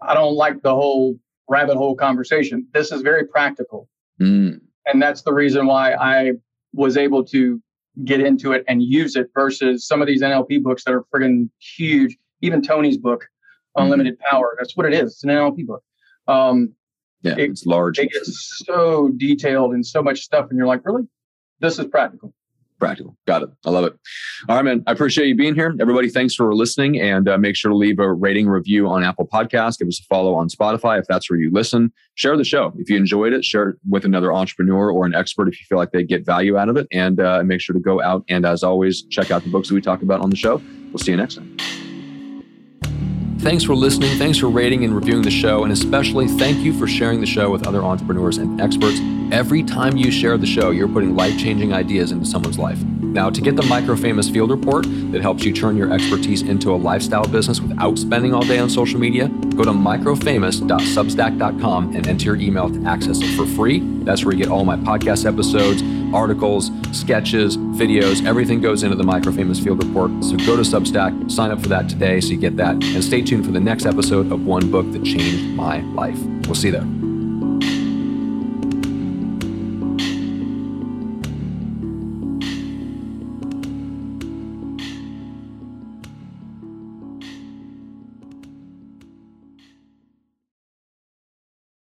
I 0.02 0.14
don't 0.14 0.34
like 0.34 0.62
the 0.62 0.74
whole 0.74 1.18
rabbit 1.48 1.76
hole 1.76 1.94
conversation. 1.94 2.66
This 2.72 2.90
is 2.90 3.02
very 3.02 3.26
practical. 3.26 3.88
Mm. 4.20 4.60
And 4.86 5.02
that's 5.02 5.22
the 5.22 5.32
reason 5.32 5.66
why 5.66 5.94
I 5.94 6.32
was 6.72 6.96
able 6.96 7.24
to 7.26 7.60
get 8.04 8.20
into 8.20 8.52
it 8.52 8.64
and 8.66 8.82
use 8.82 9.16
it 9.16 9.28
versus 9.34 9.86
some 9.86 10.00
of 10.00 10.06
these 10.06 10.22
NLP 10.22 10.62
books 10.62 10.84
that 10.84 10.94
are 10.94 11.04
friggin' 11.14 11.50
huge. 11.58 12.16
Even 12.40 12.62
Tony's 12.62 12.96
book, 12.96 13.22
mm-hmm. 13.22 13.84
Unlimited 13.84 14.14
mm. 14.14 14.30
Power, 14.30 14.56
that's 14.58 14.76
what 14.76 14.86
it 14.86 14.94
is. 14.94 15.12
It's 15.12 15.24
an 15.24 15.30
NLP 15.30 15.66
book. 15.66 15.82
Um, 16.26 16.74
yeah, 17.22 17.32
it, 17.32 17.50
it's 17.50 17.66
large. 17.66 17.98
It 17.98 18.10
gets 18.10 18.62
so 18.64 19.10
detailed 19.16 19.74
and 19.74 19.84
so 19.84 20.02
much 20.02 20.20
stuff, 20.20 20.46
and 20.48 20.56
you're 20.56 20.66
like, 20.66 20.86
really? 20.86 21.02
This 21.60 21.78
is 21.78 21.86
practical 21.86 22.32
practical. 22.80 23.16
Got 23.26 23.42
it. 23.42 23.50
I 23.64 23.70
love 23.70 23.84
it. 23.84 23.92
All 24.48 24.56
right, 24.56 24.64
man. 24.64 24.82
I 24.86 24.92
appreciate 24.92 25.28
you 25.28 25.36
being 25.36 25.54
here. 25.54 25.74
Everybody, 25.80 26.08
thanks 26.08 26.34
for 26.34 26.54
listening. 26.54 27.00
And 27.00 27.28
uh, 27.28 27.38
make 27.38 27.54
sure 27.54 27.70
to 27.70 27.76
leave 27.76 27.98
a 27.98 28.12
rating 28.12 28.48
review 28.48 28.88
on 28.88 29.04
Apple 29.04 29.28
Podcasts. 29.28 29.78
Give 29.78 29.86
us 29.86 30.00
a 30.00 30.04
follow 30.04 30.34
on 30.34 30.48
Spotify 30.48 30.98
if 30.98 31.06
that's 31.06 31.30
where 31.30 31.38
you 31.38 31.50
listen. 31.52 31.92
Share 32.14 32.36
the 32.36 32.44
show. 32.44 32.72
If 32.78 32.90
you 32.90 32.96
enjoyed 32.96 33.32
it, 33.32 33.44
share 33.44 33.70
it 33.70 33.76
with 33.88 34.04
another 34.04 34.32
entrepreneur 34.32 34.90
or 34.90 35.06
an 35.06 35.14
expert 35.14 35.48
if 35.48 35.60
you 35.60 35.66
feel 35.68 35.78
like 35.78 35.92
they 35.92 36.02
get 36.02 36.26
value 36.26 36.56
out 36.56 36.68
of 36.68 36.76
it. 36.76 36.88
And 36.90 37.20
uh, 37.20 37.42
make 37.44 37.60
sure 37.60 37.74
to 37.74 37.80
go 37.80 38.02
out 38.02 38.24
and, 38.28 38.44
as 38.44 38.62
always, 38.62 39.02
check 39.04 39.30
out 39.30 39.44
the 39.44 39.50
books 39.50 39.68
that 39.68 39.74
we 39.74 39.80
talk 39.80 40.02
about 40.02 40.20
on 40.20 40.30
the 40.30 40.36
show. 40.36 40.60
We'll 40.90 40.98
see 40.98 41.12
you 41.12 41.16
next 41.16 41.36
time. 41.36 41.79
Thanks 43.40 43.64
for 43.64 43.74
listening. 43.74 44.18
Thanks 44.18 44.36
for 44.36 44.50
rating 44.50 44.84
and 44.84 44.94
reviewing 44.94 45.22
the 45.22 45.30
show. 45.30 45.64
And 45.64 45.72
especially 45.72 46.28
thank 46.28 46.58
you 46.58 46.78
for 46.78 46.86
sharing 46.86 47.20
the 47.20 47.26
show 47.26 47.50
with 47.50 47.66
other 47.66 47.82
entrepreneurs 47.82 48.36
and 48.36 48.60
experts. 48.60 49.00
Every 49.32 49.62
time 49.62 49.96
you 49.96 50.10
share 50.10 50.36
the 50.36 50.44
show, 50.46 50.68
you're 50.70 50.88
putting 50.88 51.16
life 51.16 51.38
changing 51.38 51.72
ideas 51.72 52.12
into 52.12 52.26
someone's 52.26 52.58
life. 52.58 52.78
Now, 52.82 53.30
to 53.30 53.40
get 53.40 53.56
the 53.56 53.62
Micro 53.62 53.96
Famous 53.96 54.28
Field 54.28 54.50
Report 54.50 54.84
that 55.10 55.22
helps 55.22 55.42
you 55.42 55.54
turn 55.54 55.78
your 55.78 55.90
expertise 55.90 56.42
into 56.42 56.70
a 56.72 56.76
lifestyle 56.76 57.24
business 57.24 57.60
without 57.60 57.98
spending 57.98 58.34
all 58.34 58.42
day 58.42 58.58
on 58.58 58.68
social 58.68 59.00
media, 59.00 59.28
go 59.28 59.64
to 59.64 59.70
microfamous.substack.com 59.70 61.96
and 61.96 62.06
enter 62.06 62.24
your 62.26 62.36
email 62.36 62.68
to 62.70 62.84
access 62.84 63.22
it 63.22 63.34
for 63.36 63.46
free. 63.46 63.80
That's 64.04 64.22
where 64.24 64.34
you 64.34 64.44
get 64.44 64.52
all 64.52 64.66
my 64.66 64.76
podcast 64.76 65.24
episodes, 65.26 65.80
articles, 66.14 66.70
sketches, 66.92 67.56
videos. 67.56 68.24
Everything 68.26 68.60
goes 68.60 68.82
into 68.82 68.96
the 68.96 69.04
Micro 69.04 69.32
Famous 69.32 69.58
Field 69.60 69.82
Report. 69.84 70.10
So 70.22 70.36
go 70.36 70.56
to 70.56 70.62
Substack, 70.62 71.30
sign 71.30 71.50
up 71.50 71.60
for 71.60 71.68
that 71.68 71.88
today 71.88 72.20
so 72.20 72.28
you 72.28 72.38
get 72.38 72.56
that, 72.56 72.74
and 72.74 73.02
stay 73.02 73.22
tuned 73.22 73.44
for 73.44 73.52
the 73.52 73.60
next 73.60 73.86
episode 73.86 74.30
of 74.32 74.44
One 74.44 74.70
Book 74.70 74.90
That 74.92 75.04
Changed 75.04 75.54
My 75.54 75.80
Life. 75.80 76.18
We'll 76.46 76.54
see 76.54 76.68
you 76.68 76.72
there. 76.72 77.09